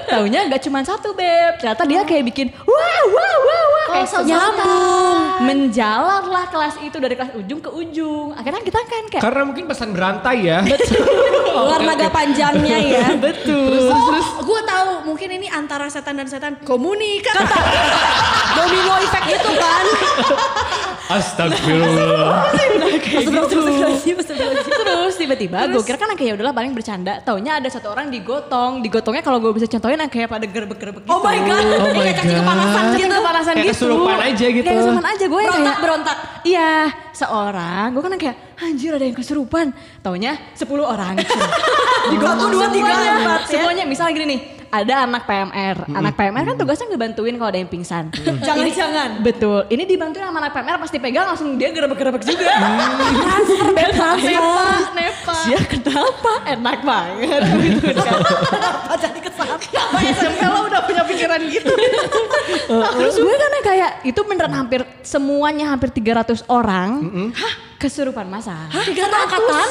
Taunya 0.05 0.41
gak 0.47 0.62
cuma 0.62 0.83
satu, 0.83 1.15
Beb. 1.15 1.57
Ternyata 1.57 1.83
dia 1.87 2.03
kayak 2.03 2.25
bikin 2.27 2.47
wah, 2.61 2.75
wah, 3.09 3.35
wah, 3.38 3.65
wah. 3.65 3.83
Oh, 3.83 3.95
kayak 3.95 4.09
so- 4.09 4.27
nyambung. 4.27 5.19
Menjalar 5.43 6.23
lah 6.25 6.47
kelas 6.47 6.75
itu 6.81 6.97
dari 6.97 7.15
kelas 7.15 7.35
ujung 7.35 7.59
ke 7.59 7.71
ujung. 7.71 8.31
Akhirnya 8.33 8.61
kita 8.61 8.79
kan 8.81 9.05
kayak 9.07 9.23
karena 9.23 9.43
mungkin 9.45 9.65
pesan 9.67 9.88
berantai 9.91 10.37
ya. 10.41 10.59
Luar 11.49 11.81
naga 11.81 12.09
panjangnya 12.09 12.79
ya. 12.79 13.07
betul. 13.25 13.87
Oh, 13.88 14.12
gue 14.41 14.61
tahu 14.62 14.88
mungkin 15.05 15.29
ini 15.33 15.47
antara 15.47 15.87
setan 15.87 16.17
dan 16.17 16.27
setan 16.27 16.59
komunikasi. 16.61 17.59
Domino 18.57 18.95
effect 19.01 19.29
itu 19.31 19.51
kan. 19.53 19.85
Astagfirullah. 21.12 22.48
Astagfirullahaladzim, 23.12 24.16
astagfirullahaladzim. 24.16 24.72
Terus 24.83 25.14
tiba-tiba 25.20 25.59
gue 25.68 25.83
kira 25.85 25.98
kan 26.01 26.09
kayak 26.16 26.29
ya 26.29 26.35
udahlah 26.40 26.55
paling 26.57 26.72
bercanda. 26.72 27.20
Taunya 27.20 27.61
ada 27.61 27.68
satu 27.68 27.92
orang 27.92 28.09
digotong. 28.09 28.81
Digotongnya 28.81 29.20
kalau 29.20 29.37
gue 29.37 29.53
bisa 29.53 29.68
contohin 29.68 30.01
yang 30.01 30.09
kayak 30.09 30.33
pada 30.33 30.46
gerbek-gerbek 30.48 31.05
gitu. 31.05 31.12
Oh 31.12 31.20
my 31.20 31.38
god, 31.44 31.64
Oh 31.68 31.92
my 31.92 32.01
kayak 32.01 32.16
kepanasan 32.22 32.85
gitu. 32.96 33.12
kepanasan 33.12 33.53
Kayak 33.53 33.66
gitu. 33.68 33.75
kesurupan 33.77 34.18
aja 34.25 34.46
gitu. 34.48 34.64
Kayak 34.64 34.79
kesurupan 34.81 35.07
aja 35.07 35.25
gue 35.29 35.40
kayak 35.44 35.77
berontak. 35.85 36.16
Iya, 36.42 36.72
seorang. 37.12 37.87
Gue 37.92 38.03
kan 38.03 38.12
kayak 38.16 38.37
anjir 38.57 38.90
ada 38.96 39.05
yang 39.05 39.16
kesurupan. 39.16 39.66
Taunya 40.01 40.33
10 40.57 40.64
orang. 40.81 41.14
Satu, 42.03 42.51
dua, 42.51 42.66
tiga, 42.75 42.92
empat 42.98 43.40
ya. 43.46 43.62
Semuanya 43.62 43.85
misalnya 43.87 44.12
gini 44.16 44.27
nih. 44.27 44.40
Ada 44.72 45.04
anak 45.04 45.28
PMR. 45.28 45.85
Anak 45.92 46.16
PMR 46.16 46.44
kan 46.48 46.56
tugasnya 46.56 46.88
ngebantuin 46.88 47.37
kalau 47.37 47.50
ada 47.52 47.61
yang 47.61 47.68
pingsan. 47.68 48.08
Jangan-jangan. 48.40 49.20
Betul. 49.20 49.68
Ini 49.68 49.85
dibantuin 49.85 50.24
sama 50.24 50.40
anak 50.40 50.56
PMR 50.56 50.80
pasti 50.80 50.96
pegang 50.96 51.28
langsung 51.28 51.61
dia 51.61 51.68
gerebek-gerebek 51.68 52.24
juga. 52.24 52.48
Transfer, 53.12 53.68
beb, 53.76 53.90
transfer. 53.92 54.32
Nepa, 54.32 54.68
nepa. 54.96 55.35
Sia 55.44 55.61
kenapa? 55.61 56.32
Enak 56.48 56.78
banget 56.88 57.42
gitu 57.61 57.85
kan. 58.00 58.16
Kenapa 58.48 58.94
jadi 58.96 59.20
ke 59.20 59.30
sana? 59.37 59.54
Apa 59.61 59.98
SMP 60.08 60.40
lo 60.40 60.58
udah 60.64 60.80
punya 60.88 61.02
pikiran 61.04 61.40
gitu? 61.52 61.72
Terus 62.72 63.16
gue 63.20 63.35
kan 63.37 63.52
kayak 63.61 63.90
itu 64.08 64.20
beneran 64.24 64.56
hampir 64.56 64.88
semuanya 65.04 65.68
hampir 65.68 65.92
300 65.92 66.48
orang. 66.48 67.12
Hah? 67.37 67.54
Kesurupan 67.83 68.31
masa. 68.31 68.71
Hah? 68.71 68.87
300 68.87 69.27
angkatan? 69.27 69.66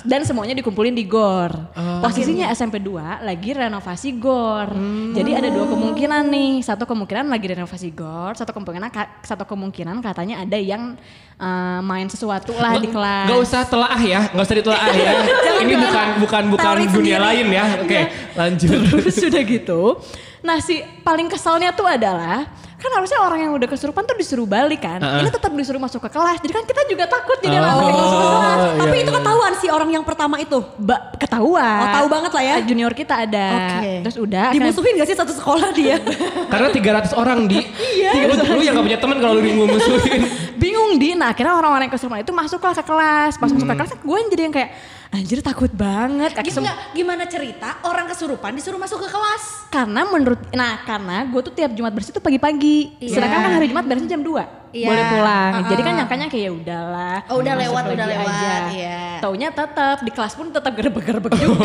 300 0.00 0.08
dan 0.08 0.24
semuanya 0.24 0.56
dikumpulin 0.56 0.96
di 0.96 1.04
GOR. 1.04 1.52
Posisinya 2.00 2.48
SMP 2.56 2.80
2 2.80 3.20
lagi 3.20 3.52
renovasi 3.52 4.16
GOR. 4.16 4.72
Jadi 5.12 5.30
ada 5.36 5.52
dua 5.52 5.68
kemungkinan 5.68 6.24
nih. 6.32 6.64
Satu 6.64 6.88
kemungkinan 6.88 7.28
lagi 7.28 7.52
renovasi 7.52 7.92
GOR, 7.92 8.32
satu 8.32 8.56
kemungkinan 8.56 8.88
satu 9.20 9.44
kemungkinan 9.44 10.00
katanya 10.00 10.40
ada 10.40 10.56
yang 10.56 10.96
eh, 11.36 11.80
main 11.84 12.08
sesuatu 12.08 12.56
lah 12.56 12.80
di 12.80 12.88
kelas. 12.88 13.28
Gak 13.28 13.40
usah 13.44 13.60
telaah 13.68 14.00
ya, 14.00 14.20
gak 14.32 14.44
usah 14.48 14.56
ditelaah 14.56 14.94
ya. 14.96 15.12
Ini 15.68 15.74
bukan 15.76 16.06
bukan 16.24 16.42
bukan 16.48 16.74
dunia 16.88 17.20
sendiri. 17.20 17.26
lain 17.44 17.46
ya. 17.52 17.64
Oke, 17.84 18.00
lanjut. 18.40 18.80
Terus 18.88 19.14
sudah 19.20 19.42
gitu. 19.44 20.00
Nah 20.40 20.64
si 20.64 20.80
paling 21.04 21.28
kesalnya 21.28 21.74
tuh 21.76 21.84
adalah 21.84 22.46
kan 22.78 22.90
harusnya 22.92 23.18
orang 23.18 23.38
yang 23.40 23.52
udah 23.52 23.66
kesurupan 23.66 24.02
tuh 24.02 24.14
disuruh 24.14 24.46
balik 24.46 24.80
kan. 24.80 24.96
Heeh. 24.96 25.20
Ini 25.20 25.30
tetap 25.30 25.50
disuruh 25.50 25.76
masuk 25.76 25.98
ke 25.98 26.10
kelas. 26.10 26.38
Jadi 26.38 26.52
kan 26.52 26.62
kita 26.62 26.82
juga 26.86 27.04
takut 27.04 27.34
jadi 27.36 27.58
Oh. 27.58 27.66
masuk 27.66 28.14
ke 28.14 28.26
kelas. 28.28 28.58
Tapi 28.78 28.88
iya, 28.88 29.02
itu 29.02 29.10
iya. 29.10 29.18
ketahuan 29.18 29.52
si 29.54 29.66
orang 29.66 29.90
yang 29.90 30.04
pertama 30.04 30.36
itu. 30.36 30.58
Ba- 30.76 31.10
ketahuan. 31.12 31.80
Oh, 31.80 31.88
tahu 31.92 32.06
banget 32.08 32.32
lah 32.32 32.44
ya. 32.44 32.56
Junior 32.62 32.92
kita 32.92 33.14
ada. 33.20 33.46
Oke. 33.74 33.92
Terus 34.06 34.16
udah. 34.16 34.44
akhirnya- 34.48 34.70
Dimusuhin 34.70 34.94
gak 34.94 35.08
sih 35.10 35.16
satu 35.16 35.32
sekolah 35.32 35.68
dia? 35.72 35.96
Karena 36.52 36.68
300 36.70 37.12
orang 37.12 37.38
di. 37.44 37.58
Iya, 37.98 38.10
Lu, 38.24 38.34
lu 38.54 38.62
yang 38.62 38.78
gak 38.78 38.86
punya 38.86 38.98
teman 38.98 39.16
kalau 39.18 39.34
lu 39.34 39.42
musuhin. 39.66 40.22
bingung 40.54 40.96
di. 40.96 41.12
Nah 41.12 41.34
akhirnya 41.34 41.54
orang-orang 41.54 41.90
yang 41.90 41.94
kesurupan 41.94 42.22
itu 42.22 42.30
masuklah 42.30 42.72
ke 42.72 42.82
kelas. 42.82 43.32
Pas 43.36 43.50
masuk 43.50 43.66
ke 43.66 43.74
kelas 43.74 43.92
gue 43.92 44.16
yang 44.16 44.30
jadi 44.30 44.42
yang 44.44 44.54
kayak 44.54 44.70
anjir 45.14 45.40
takut 45.40 45.72
banget. 45.72 46.36
Kaki 46.36 46.50
Enggak, 46.52 46.78
gimana 46.92 47.24
cerita 47.24 47.80
orang 47.86 48.08
kesurupan 48.10 48.52
disuruh 48.56 48.80
masuk 48.80 49.04
ke 49.04 49.08
kelas? 49.08 49.44
karena 49.68 50.00
menurut, 50.08 50.40
nah 50.56 50.80
karena 50.88 51.28
gue 51.28 51.40
tuh 51.44 51.52
tiap 51.52 51.70
Jumat 51.76 51.92
bersih 51.92 52.12
tuh 52.12 52.24
pagi-pagi. 52.24 52.96
Iya. 53.04 53.20
Sedangkan 53.20 53.40
kan 53.44 53.52
hari 53.60 53.66
Jumat 53.68 53.84
beresnya 53.84 54.16
jam 54.16 54.24
2. 54.24 54.57
Iya. 54.68 54.86
Boleh 54.86 55.04
pulang. 55.08 55.52
Uh-uh. 55.54 55.68
Jadi 55.68 55.80
kan 55.80 55.92
nyangkanya 55.96 56.26
kayak 56.26 56.44
ya 56.44 56.52
udahlah. 56.52 57.16
Oh, 57.26 57.36
udah 57.40 57.54
lewat, 57.56 57.84
udah 57.88 58.06
lewat, 58.06 58.28
aja. 58.28 58.52
iya. 58.68 59.00
Taunya 59.18 59.48
tetap 59.50 59.96
di 60.00 60.10
kelas 60.10 60.32
pun 60.32 60.46
tetap 60.48 60.72
gerbek-gerbek 60.72 61.32
juga. 61.34 61.64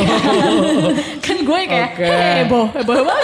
kan 1.26 1.38
gue 1.38 1.60
kayak 1.66 1.90
Oke. 1.94 2.08
heboh, 2.42 2.66
heboh 2.72 2.96
banget. 3.04 3.24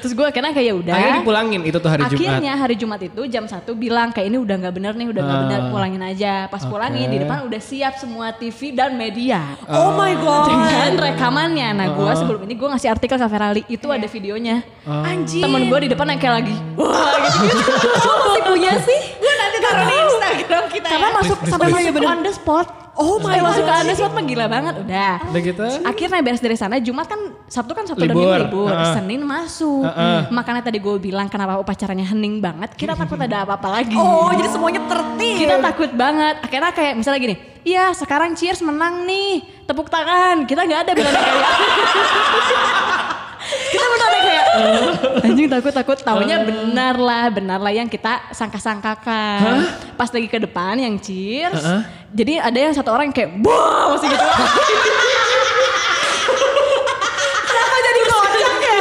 Terus 0.00 0.12
gue 0.12 0.26
akhirnya 0.26 0.50
kayak 0.50 0.66
ya 0.66 0.74
udah. 0.74 0.92
Akhirnya 0.92 1.16
dipulangin 1.20 1.60
itu 1.62 1.76
tuh 1.76 1.90
hari 1.90 2.02
Jumat. 2.04 2.16
Akhirnya 2.16 2.52
hari 2.56 2.74
Jumat 2.74 3.00
itu 3.02 3.20
jam 3.28 3.44
1 3.44 3.54
bilang 3.74 4.08
kayak 4.10 4.26
ini 4.26 4.38
udah 4.40 4.56
nggak 4.58 4.74
bener 4.74 4.92
nih, 4.94 5.06
udah 5.08 5.22
nggak 5.22 5.36
Ah. 5.36 5.42
bener, 5.46 5.60
pulangin 5.68 6.02
aja. 6.02 6.32
Pas 6.48 6.62
Oke. 6.62 6.70
pulangin 6.70 7.06
di 7.06 7.18
depan 7.20 7.38
udah 7.44 7.60
siap 7.60 7.94
semua 7.94 8.32
TV 8.32 8.72
dan 8.72 8.96
media. 8.96 9.40
Oh 9.68 9.92
my 9.92 10.14
god. 10.16 10.48
Dengan 10.50 10.92
rekamannya. 10.98 11.68
Nah 11.70 11.86
gue 11.92 12.08
Ah. 12.08 12.16
sebelum 12.16 12.40
ini 12.42 12.54
gue 12.54 12.68
ngasih 12.68 12.88
artikel 12.90 13.14
ke 13.14 13.26
Ferali, 13.26 13.62
itu 13.68 13.86
ada 13.86 14.08
videonya. 14.08 14.64
Anjir. 14.84 15.44
Temen 15.44 15.68
gue 15.68 15.78
di 15.80 15.88
depan 15.88 16.06
yang 16.08 16.18
kayak 16.18 16.34
lagi, 16.40 16.54
wah. 16.74 17.14
Kok 18.42 18.53
masih 18.54 18.70
punya 18.70 18.72
sih? 18.80 19.00
Gue 19.16 19.34
nanti 19.34 19.56
taruh 19.58 19.82
di 19.82 19.94
Instagram 19.96 20.64
kita 20.70 20.86
Karena 20.86 21.04
ya. 21.04 21.14
masuk 21.14 21.36
please, 21.36 21.50
sampai 21.50 21.68
masuk 21.68 21.94
on 22.00 22.20
the 22.20 22.32
spot. 22.32 22.66
Oh 22.94 23.18
my 23.18 23.26
Sampai 23.26 23.42
masuk 23.42 23.58
ke 23.58 23.66
God. 23.66 23.74
on 23.74 23.84
the 23.84 23.94
spot 23.94 24.12
mah 24.12 24.22
gila 24.22 24.46
banget 24.46 24.74
udah. 24.78 25.14
Udah 25.26 25.40
gitu. 25.42 25.66
Akhirnya 25.82 26.20
beres 26.22 26.38
dari 26.38 26.54
sana 26.54 26.78
Jumat 26.78 27.06
kan 27.06 27.18
Sabtu 27.44 27.74
kan 27.74 27.84
Sabtu 27.84 28.06
dan 28.06 28.14
Libur. 28.14 28.22
Minggu 28.22 28.44
libur. 28.46 28.70
Senin 28.94 29.20
masuk. 29.20 29.82
Makanya 30.30 30.62
tadi 30.62 30.78
gue 30.78 30.94
bilang 30.98 31.26
kenapa 31.26 31.58
upacaranya 31.58 32.06
hening 32.06 32.38
banget. 32.38 32.70
Kita 32.78 32.94
takut 33.02 33.18
ada 33.18 33.42
apa-apa 33.42 33.82
lagi. 33.82 33.98
Oh 33.98 34.30
jadi 34.30 34.46
semuanya 34.46 34.86
tertib. 34.86 35.36
Kita 35.42 35.58
takut 35.58 35.90
banget. 35.90 36.38
Akhirnya 36.38 36.70
kayak 36.70 36.94
misalnya 36.94 37.18
gini. 37.18 37.36
Iya 37.64 37.90
sekarang 37.92 38.38
cheers 38.38 38.62
menang 38.62 39.02
nih. 39.02 39.42
Tepuk 39.66 39.90
tangan. 39.90 40.46
Kita 40.46 40.62
nggak 40.62 40.80
ada 40.86 40.92
bilang 40.94 41.14
bener 44.04 44.22
kayak 44.22 44.46
anjing 45.26 45.48
takut 45.48 45.72
takut. 45.72 45.96
Taunya 45.98 46.36
benar 46.42 46.94
lah 46.94 47.26
benar 47.28 47.58
lah 47.58 47.72
yang 47.72 47.88
kita 47.88 48.30
sangka-sangkakan. 48.30 49.66
Pas 49.94 50.10
lagi 50.10 50.26
ke 50.26 50.38
depan 50.38 50.74
yang 50.76 50.98
cheers 50.98 51.54
Heeh. 51.54 51.80
jadi 52.10 52.32
ada 52.42 52.58
yang 52.58 52.74
satu 52.74 52.90
orang 52.90 53.10
yang 53.10 53.16
kayak 53.16 53.30
wow 53.40 53.94
masih 53.94 54.10
gitu 54.10 54.24
Kenapa 57.44 57.76
jadi 57.78 58.00
kocak 58.04 58.54
ya? 58.58 58.78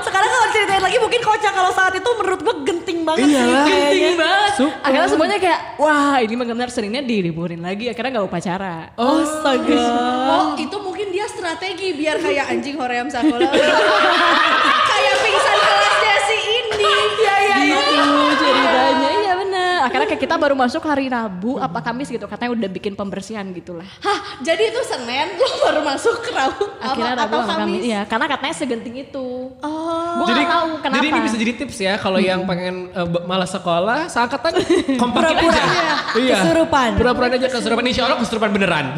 Sekarang 0.00 0.28
kalau 0.28 0.46
ceritain 0.50 0.82
lagi 0.82 0.98
mungkin 1.14 1.30
kocak 1.30 1.52
kalau 1.54 1.70
saat 1.70 1.94
itu 1.94 2.10
menurut 2.10 2.40
gue 2.42 2.54
genting 2.66 3.06
banget 3.06 3.22
sih 3.24 3.38
Iyalah. 3.38 3.62
kayaknya. 3.62 3.86
penting 3.86 4.16
banget 4.18 4.52
Super. 4.58 4.82
akhirnya 4.82 5.06
semuanya 5.06 5.38
kayak 5.38 5.60
wah 5.78 6.16
ini 6.18 6.34
benar 6.34 6.68
seringnya 6.68 7.02
diliburin 7.06 7.62
lagi 7.62 7.86
akhirnya 7.86 8.18
nggak 8.18 8.26
upacara 8.26 8.74
Oh, 8.98 9.22
Astaga. 9.22 9.86
Oh 10.26 10.46
itu 10.58 10.76
mungkin 10.76 11.14
dia 11.14 11.30
strategi 11.30 11.94
biar 11.94 12.18
kayak 12.18 12.50
anjing 12.50 12.74
Hoream 12.74 13.06
Sakola. 13.06 13.46
kayak 14.90 15.14
pingsan 15.16 15.56
kelasnya 15.56 16.16
si 16.20 16.36
Indi. 16.36 16.94
Iya 17.14 17.34
iya 17.38 17.56
gitu 17.62 18.02
ceritanya 18.34 19.06
iya 19.06 19.13
akhirnya 19.84 20.08
kayak 20.08 20.22
kita 20.22 20.34
baru 20.34 20.54
masuk 20.54 20.82
hari 20.82 21.06
Rabu 21.06 21.56
apa 21.56 21.78
Kamis 21.80 22.08
gitu 22.08 22.24
katanya 22.24 22.52
udah 22.52 22.68
bikin 22.70 22.92
pembersihan 22.92 23.44
gitu 23.48 23.74
lah 23.74 23.86
Hah 23.98 24.18
jadi 24.40 24.62
itu 24.66 24.80
Senin 24.82 25.34
lo 25.34 25.48
baru 25.62 25.80
masuk 25.82 26.18
ke 26.18 26.30
Rabu 26.30 26.64
akhirnya 26.78 27.12
apa, 27.12 27.22
Rabu 27.22 27.34
atau 27.34 27.46
Kamis 27.46 27.60
Kamis? 27.70 27.82
iya 27.84 28.00
karena 28.04 28.26
katanya 28.26 28.54
segenting 28.54 28.96
itu 28.98 29.26
Oh. 29.60 30.16
Gua 30.16 30.26
jadi, 30.26 30.40
nggak 30.40 30.54
tahu 30.54 30.70
kenapa 30.78 30.96
jadi 30.96 31.06
ini 31.06 31.20
bisa 31.20 31.36
jadi 31.36 31.52
tips 31.54 31.78
ya 31.78 31.94
kalau 31.96 32.16
yang 32.16 32.42
pengen 32.44 32.74
b- 32.88 33.24
malas 33.24 33.50
sekolah, 33.50 34.06
seangkatan 34.06 34.52
kompakin 35.02 35.34
Pura-pura. 35.36 35.52
aja. 35.52 35.64
Iya. 36.14 36.36
Kesurupan. 36.38 36.88
Pura-pura 36.94 37.26
aja 37.28 37.48
kesurupan. 37.48 37.84
Insya 37.84 38.02
Allah 38.04 38.18
kesurupan 38.18 38.50
beneran. 38.50 38.94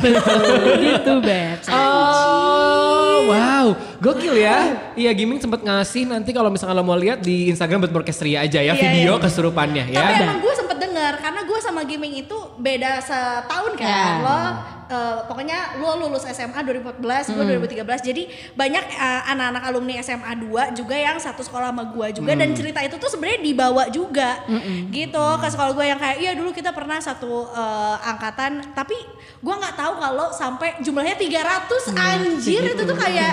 gitu 0.76 1.12
Beb 1.18 1.58
Oh, 1.72 3.26
wow, 3.26 3.66
gokil 3.98 4.36
ya. 4.36 4.58
Iya, 4.92 5.10
Giming 5.12 5.38
sempat 5.38 5.60
ngasih 5.60 6.04
nanti 6.04 6.30
kalau 6.30 6.48
misalnya 6.48 6.74
lo 6.74 6.84
mau 6.84 6.94
lihat 6.94 7.20
di 7.20 7.48
Instagram 7.48 7.80
buat 7.80 7.94
Orkestria 7.96 8.42
aja 8.42 8.60
ya 8.60 8.70
Iya, 8.70 8.76
video 8.76 9.12
iya. 9.14 9.22
kesurupannya 9.22 9.84
ya. 9.88 9.98
Tapi 9.98 10.12
emang 10.22 10.38
gue 10.38 10.54
sempet 10.76 10.92
denger 10.92 11.12
karena 11.24 11.40
gue 11.48 11.58
sama 11.64 11.80
Gaming 11.88 12.14
itu 12.20 12.38
beda 12.60 13.00
setahun 13.00 13.72
kan. 13.80 13.88
Ya. 13.88 14.04
Lo 14.20 14.38
eh, 14.86 15.18
pokoknya 15.26 15.80
lo 15.80 15.90
lulus 16.06 16.28
SMA 16.28 16.60
2014, 16.62 17.32
gue 17.32 17.44
2013. 17.56 18.08
Jadi 18.12 18.22
banyak 18.52 18.84
eh, 18.92 19.22
anak-anak 19.32 19.62
alumni 19.72 19.94
SMA 20.04 20.32
2 20.44 20.76
juga 20.76 20.94
yang 20.94 21.16
satu 21.16 21.40
sekolah 21.40 21.72
sama 21.72 21.88
gue 21.90 22.06
juga 22.20 22.32
dan 22.36 22.52
cerita 22.52 22.84
itu 22.84 23.00
tuh 23.00 23.08
sebenarnya 23.08 23.40
dibawa 23.40 23.88
juga. 23.88 24.44
Gitu 24.92 25.26
ke 25.40 25.46
sekolah 25.48 25.72
gue 25.72 25.86
yang 25.88 25.98
kayak 25.98 26.16
iya 26.20 26.32
dulu 26.36 26.52
kita 26.52 26.70
pernah 26.76 27.00
satu 27.00 27.48
eh, 27.50 27.96
angkatan 28.04 28.76
tapi 28.76 28.94
gue 29.40 29.54
nggak 29.54 29.76
tahu 29.76 29.92
kalau 30.00 30.28
sampai 30.32 30.80
jumlahnya 30.84 31.16
300 31.16 31.92
anjir 31.92 32.62
itu 32.72 32.82
tuh 32.82 32.98
kayak 32.98 33.32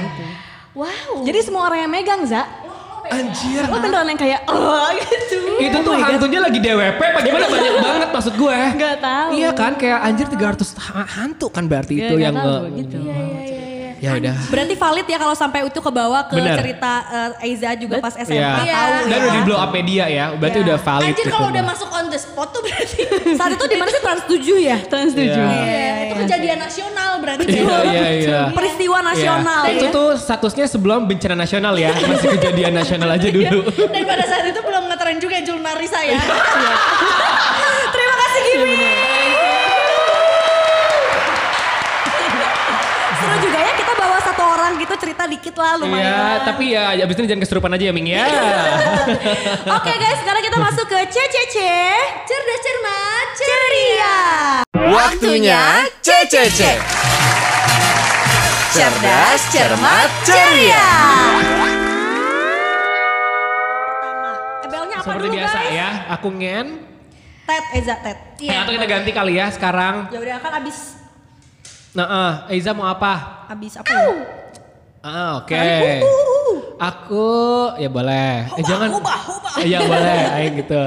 wow. 0.75 1.23
jadi 1.23 1.39
semua 1.41 1.71
orang 1.71 1.87
yang 1.87 1.91
megang 1.91 2.21
Za 2.27 2.43
Anjir. 3.05 3.61
lo 3.63 3.77
beneran 3.77 4.05
yang 4.05 4.17
kayak 4.17 4.39
oh 4.47 4.87
gitu 4.95 5.37
Itu 5.59 5.77
tuh 5.79 5.93
hantunya 5.93 6.39
lagi 6.39 6.57
DWP 6.57 6.99
apa 6.99 7.19
gimana 7.19 7.45
banyak 7.47 7.75
banget 7.77 8.09
maksud 8.09 8.33
gue. 8.35 8.59
Nggak 8.73 8.97
tahu. 8.99 9.29
Iya 9.33 9.49
kan 9.51 9.71
kayak 9.75 9.99
anjir 10.01 10.27
300 10.27 10.77
ha- 10.77 11.09
hantu 11.13 11.47
kan 11.47 11.63
berarti 11.65 11.93
Iya, 11.93 12.01
itu 12.01 12.13
nggak 12.13 12.23
yang 12.23 12.35
tahu, 12.35 12.63
gitu. 12.75 12.97
Ya 14.03 14.11
udah. 14.13 14.35
Berarti 14.51 14.75
valid 14.75 15.07
ya 15.07 15.15
kalau 15.15 15.31
sampai 15.33 15.63
itu 15.63 15.79
kebawa 15.79 16.27
ke 16.27 16.35
Bener. 16.35 16.59
cerita 16.59 16.91
Eiza 17.39 17.71
juga 17.73 17.97
pas 17.97 18.11
SMA 18.13 18.35
Iya. 18.35 18.51
tahu 18.51 18.91
Dan 19.01 19.07
ya. 19.09 19.15
udah 19.17 19.31
di 19.31 19.41
blow 19.41 19.55
up 19.57 19.71
media 19.71 20.05
ya. 20.05 20.25
Berarti 20.33 20.59
Iya. 20.59 20.65
udah 20.65 20.77
valid 20.77 21.07
Anjir 21.07 21.23
gitu. 21.23 21.31
kalau 21.31 21.47
udah 21.47 21.63
masuk 21.63 21.87
on 21.89 22.05
the 22.07 22.19
spot 22.19 22.47
tuh 22.49 22.59
berarti 22.59 22.99
Saat 23.39 23.51
itu 23.53 23.65
di 23.65 23.77
mana 23.77 23.89
sih 23.89 24.01
Trans 24.01 24.23
7 24.25 24.35
ya? 24.61 24.77
Trans 24.83 25.11
tujuh. 25.13 25.39
Iya. 25.39 25.63
Iya, 25.63 25.95
itu 26.03 26.15
kejadian 26.19 26.57
nasional 26.59 27.11
berarti. 27.17 27.43
Iya 27.47 27.77
iya 27.85 28.07
iya. 28.13 28.41
Peristiwa 28.51 28.97
nasional 29.01 29.61
Iya. 29.63 29.73
Itu 29.73 29.85
ya. 29.85 29.91
tuh 29.93 30.07
statusnya 30.17 30.65
sebelum 30.67 30.99
bencana 31.05 31.35
nasional 31.37 31.73
ya. 31.73 31.95
Masih 31.95 32.27
kejadian 32.33 32.73
nasional 32.73 33.07
aja 33.07 33.27
dulu. 33.29 33.59
Dan 33.71 34.03
pada 34.03 34.23
saat 34.25 34.43
itu 34.43 34.59
belum 34.59 34.83
ngetren 34.85 35.17
juga 35.17 35.39
Jul 35.39 35.59
Narisa 35.59 36.03
ya. 36.03 36.19
Terima 37.93 38.15
kasih 38.17 38.41
Gimi. 38.43 38.82
Gitu 44.83 44.93
cerita 44.99 45.23
dikit 45.25 45.55
lah 45.55 45.73
lumayan. 45.77 46.03
Iya, 46.03 46.23
tapi 46.43 46.63
ya 46.71 46.83
abis 46.99 47.15
ini 47.17 47.27
jangan 47.27 47.41
kesurupan 47.41 47.71
aja 47.71 47.83
ya 47.87 47.93
Ming 47.93 48.07
ya. 48.07 48.25
Oke 49.79 49.91
guys, 49.93 50.19
sekarang 50.19 50.41
kita 50.41 50.57
masuk 50.57 50.85
ke 50.85 50.99
CCC. 51.07 51.57
Cerdas 52.23 52.59
cermat 52.59 53.27
Ceria. 53.33 54.15
Waktunya 54.75 55.63
CCC. 55.99 56.61
Cerdas, 58.73 59.53
cermat, 59.53 60.09
ceria. 60.25 60.89
Pertama, 64.63 64.97
Seperti 64.97 65.27
dulu 65.27 65.37
biasa 65.37 65.59
guys? 65.59 65.71
ya, 65.71 65.89
aku 66.09 66.27
ngen. 66.33 66.67
Ted, 67.43 67.63
Eza, 67.75 67.95
Ted. 68.01 68.17
Atau 68.41 68.71
kita 68.73 68.87
ganti 68.87 69.11
kali 69.11 69.37
ya 69.37 69.47
sekarang. 69.51 70.09
Ya 70.09 70.17
udah 70.17 70.37
kan 70.41 70.51
abis 70.57 70.97
Nah, 71.93 72.07
eh, 72.49 72.57
Eiza 72.57 72.73
mau 72.73 72.89
apa? 72.89 73.45
abis 73.45 73.77
apa 73.77 73.93
ya? 73.93 74.09
Ah, 75.03 75.37
oke. 75.37 75.51
Uh. 75.99 76.55
Aku 76.79 77.27
ya 77.75 77.87
boleh. 77.87 78.47
eh 78.49 78.63
jangan. 78.63 78.89
hobah. 78.89 79.19
Iya 79.59 79.79
boleh, 79.83 80.19
aing 80.33 80.53
gitu. 80.57 80.83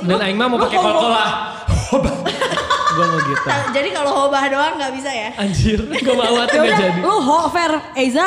Dan 0.00 0.18
aing 0.20 0.34
mah 0.34 0.46
mau 0.46 0.58
pakai 0.58 0.78
kol-kola. 0.78 1.26
Hobah. 1.90 2.14
Gua 2.88 3.06
mau 3.08 3.20
gitu. 3.20 3.46
Nah, 3.46 3.70
Jadi 3.70 3.88
kalau 3.90 4.10
hobah 4.16 4.42
doang 4.46 4.74
nggak 4.74 4.92
bisa 4.94 5.10
ya? 5.10 5.30
Anjir, 5.36 5.78
gua 5.84 6.14
mau 6.16 6.24
Ya 6.24 6.30
nggak 6.32 6.48
udah, 6.56 6.78
jadi. 6.80 7.00
lu 7.02 7.14
ho 7.14 7.38
Fer, 7.50 7.72
Eza, 7.94 8.26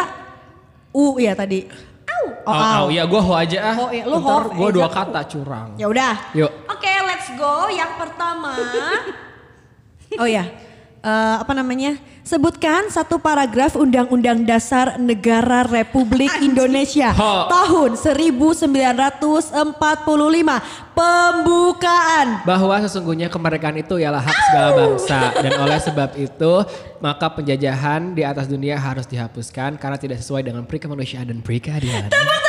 u 0.91 1.15
ya 1.15 1.33
tadi. 1.33 1.67
Oh, 2.11 2.27
Oh, 2.43 2.53
au. 2.53 2.85
iya 2.87 3.03
gua 3.07 3.21
ho 3.21 3.33
aja 3.33 3.57
ah. 3.63 3.75
Ho, 3.75 3.85
iya, 3.89 4.03
lu 4.03 4.17
ho, 4.17 4.35
Eiza 4.51 4.71
dua 4.71 4.87
kata 4.87 5.21
curang. 5.25 5.67
Ya 5.75 5.87
udah. 5.87 6.13
Yuk. 6.31 6.51
Oke, 6.67 6.91
let's 7.07 7.27
go. 7.33 7.67
Yang 7.67 7.91
pertama. 7.97 8.51
oh 10.21 10.27
ya. 10.27 10.43
Eh, 11.01 11.35
apa 11.41 11.57
namanya? 11.57 11.97
Sebutkan 12.21 12.93
satu 12.93 13.17
paragraf 13.17 13.73
Undang-Undang 13.73 14.45
Dasar 14.45 15.01
Negara 15.01 15.65
Republik 15.65 16.29
Indonesia 16.45 17.09
Ho. 17.17 17.49
tahun 17.49 17.97
1945. 17.97 19.49
Pembukaan. 20.93 22.45
bahwa 22.45 22.77
sesungguhnya 22.85 23.33
kemerdekaan 23.33 23.81
itu 23.81 23.97
ialah 23.97 24.21
hak 24.21 24.37
segala 24.45 24.69
bangsa 24.77 25.33
dan 25.41 25.57
oleh 25.57 25.81
sebab 25.81 26.13
itu 26.21 26.53
maka 27.01 27.33
penjajahan 27.33 28.13
di 28.13 28.21
atas 28.21 28.45
dunia 28.45 28.77
harus 28.77 29.09
dihapuskan 29.09 29.81
karena 29.81 29.97
tidak 29.97 30.21
sesuai 30.21 30.45
dengan 30.45 30.69
peri 30.69 30.85
kemanusiaan 30.85 31.33
dan 31.33 31.41
peri 31.41 31.57
keadilan. 31.57 32.13
Satu 32.13 32.21
poin 32.21 32.41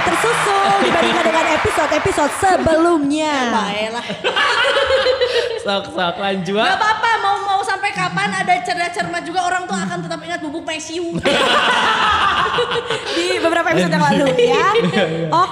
Mulai 0.00 0.16
tersusul 0.16 0.68
dibandingkan 0.80 1.24
dengan 1.28 1.46
episode-episode 1.60 2.32
sebelumnya. 2.40 3.36
Baiklah. 3.52 4.04
Sok 5.60 5.84
sok 5.92 6.14
lanjut. 6.16 6.56
Gak 6.56 6.78
apa-apa 6.80 7.10
mau 7.20 7.36
mau 7.44 7.60
sampai 7.60 7.92
kapan 7.92 8.32
ada 8.32 8.64
cerdas 8.64 8.96
cermat 8.96 9.20
juga 9.28 9.44
orang 9.44 9.68
tuh 9.68 9.76
akan 9.76 10.00
tetap 10.00 10.24
ingat 10.24 10.40
bubuk 10.40 10.64
mesiu. 10.64 11.20
di 13.12 13.26
beberapa 13.44 13.76
episode 13.76 13.92
yang 13.92 14.04
lalu 14.08 14.28
ya. 14.40 14.68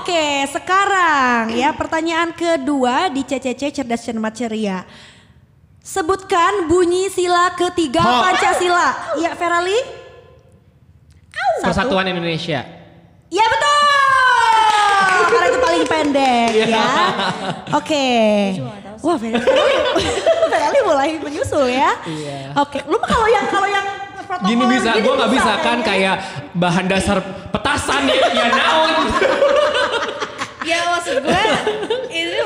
Oke, 0.01 0.49
sekarang 0.49 1.53
ya 1.53 1.77
pertanyaan 1.77 2.33
kedua 2.33 3.13
di 3.13 3.29
CCC 3.29 3.85
Cerdas 3.85 4.01
Cermat 4.01 4.33
Ceria. 4.33 4.89
Sebutkan 5.85 6.73
bunyi 6.73 7.13
sila 7.13 7.53
ketiga 7.53 8.01
Ho. 8.01 8.25
Pancasila. 8.25 9.21
Ya, 9.21 9.37
Ferali? 9.37 9.77
Satu. 11.61 11.69
Persatuan 11.69 12.09
Indonesia. 12.09 12.65
Ya 13.29 13.45
betul. 13.45 13.78
Paling 15.69 15.85
pendek 15.85 16.51
ya. 16.65 16.89
Oke. 17.77 18.09
Wah, 19.05 19.21
Ferali, 19.21 19.45
Ferali 20.51 20.79
mulai 20.81 21.09
menyusul 21.21 21.69
ya. 21.69 21.93
Oke, 22.57 22.81
lu 22.89 22.97
mah 22.97 23.05
kalau 23.05 23.29
yang 23.29 23.45
kalau 23.53 23.69
yang 23.69 23.85
protokol 24.25 24.49
Gini 24.49 24.65
bisa, 24.65 24.91
gini 24.97 25.05
gue 25.05 25.15
nggak 25.15 25.33
bisa 25.37 25.53
kan 25.61 25.79
kayaknya. 25.85 26.17
kayak 26.17 26.17
bahan 26.57 26.85
dasar 26.89 27.19
petasan 27.53 28.03
ya, 28.09 28.17
ya 28.33 28.47
naon. 28.49 28.93
ya 30.65 30.79
maksud 30.89 31.17
gue 31.21 31.43
ini 32.13 32.39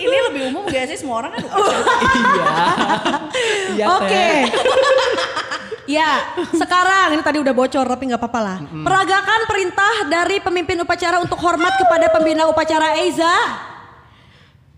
ini 0.00 0.16
lebih 0.28 0.42
umum 0.52 0.64
gak 0.68 0.88
sih 0.88 0.96
semua 0.96 1.20
orang 1.20 1.36
kan? 1.36 1.44
iya. 2.20 2.56
Iya, 3.76 3.86
Oke. 3.96 4.28
Ya, 5.82 6.30
sekarang 6.54 7.18
ini 7.18 7.22
tadi 7.26 7.42
udah 7.42 7.50
bocor 7.50 7.82
tapi 7.82 8.06
nggak 8.06 8.22
apa-apa 8.22 8.40
lah. 8.40 8.58
Peragakan 8.62 9.40
perintah 9.50 9.94
dari 10.06 10.38
pemimpin 10.38 10.78
upacara 10.78 11.18
untuk 11.18 11.34
hormat 11.42 11.74
kepada 11.74 12.06
pembina 12.06 12.46
upacara 12.46 13.02
Eiza. 13.02 13.34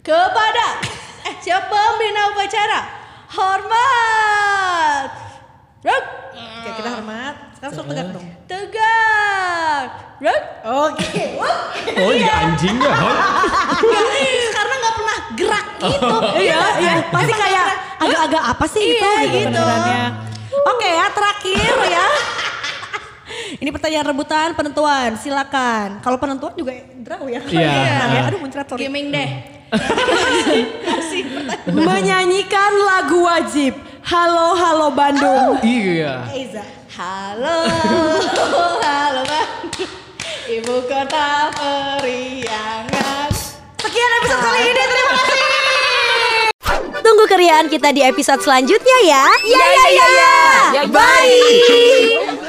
Kepada 0.01 0.67
eh 1.29 1.35
siapa 1.45 1.69
pembina 1.69 2.33
upacara? 2.33 2.81
Hormat. 3.37 5.11
Ruk. 5.85 6.05
Oke, 6.33 6.71
kita 6.73 6.89
hormat. 6.97 7.35
Sekarang 7.53 7.73
suruh 7.77 7.89
tegak 7.93 8.09
dong. 8.17 8.25
Tegak. 8.49 9.89
Ruk. 10.21 10.43
Oke. 10.89 11.25
Oh 11.95 12.11
iya 12.11 12.49
anjing 12.49 12.81
ya. 12.81 12.91
Karena 14.51 14.75
nggak 14.75 14.95
pernah 14.97 15.19
gerak 15.37 15.67
gitu. 15.79 16.17
Iya, 16.41 16.59
iya. 16.81 16.93
Pasti 17.13 17.33
kayak 17.37 17.67
agak-agak 18.01 18.43
apa 18.51 18.65
sih 18.67 18.83
itu 18.89 19.05
Iya, 19.05 19.21
gitu 19.31 19.39
gitu. 19.53 19.63
Oke 20.63 20.89
ya, 20.89 21.07
terakhir 21.11 21.75
ya. 21.91 22.07
Ini 23.59 23.71
pertanyaan 23.75 24.07
rebutan, 24.15 24.55
penentuan, 24.55 25.19
silakan. 25.19 25.99
Kalau 26.05 26.19
penentuan 26.21 26.55
juga 26.55 26.73
draw 27.03 27.25
ya. 27.27 27.41
Iya. 27.51 27.75
Ya. 28.11 28.21
Aduh 28.31 28.39
muncrat 28.39 28.67
sorry. 28.69 28.87
Gaming 28.87 29.11
deh. 29.11 29.29
Menyanyikan 31.73 32.73
lagu 32.85 33.27
wajib. 33.27 33.75
Halo 34.05 34.55
halo 34.55 34.93
Bandung. 34.95 35.59
Iya. 35.65 36.29
Eiza. 36.31 36.63
Halo, 36.95 37.67
halo 38.87 39.27
bang, 39.27 39.51
ibu 40.47 40.79
kota 40.87 41.51
periangan. 41.59 43.27
Sekian 43.83 44.11
episode 44.23 44.39
kali 44.39 44.63
ini. 44.63 44.83
Terima 44.87 45.13
kasih. 45.19 45.34
Tunggu 47.05 47.29
keriaan 47.29 47.69
kita 47.69 47.93
di 47.93 48.01
episode 48.01 48.41
selanjutnya 48.41 48.99
ya. 49.05 49.25
Ya 49.45 49.67
ya 49.69 49.85
ya. 49.93 50.09
ya. 50.73 50.83
Bye. 50.89 52.41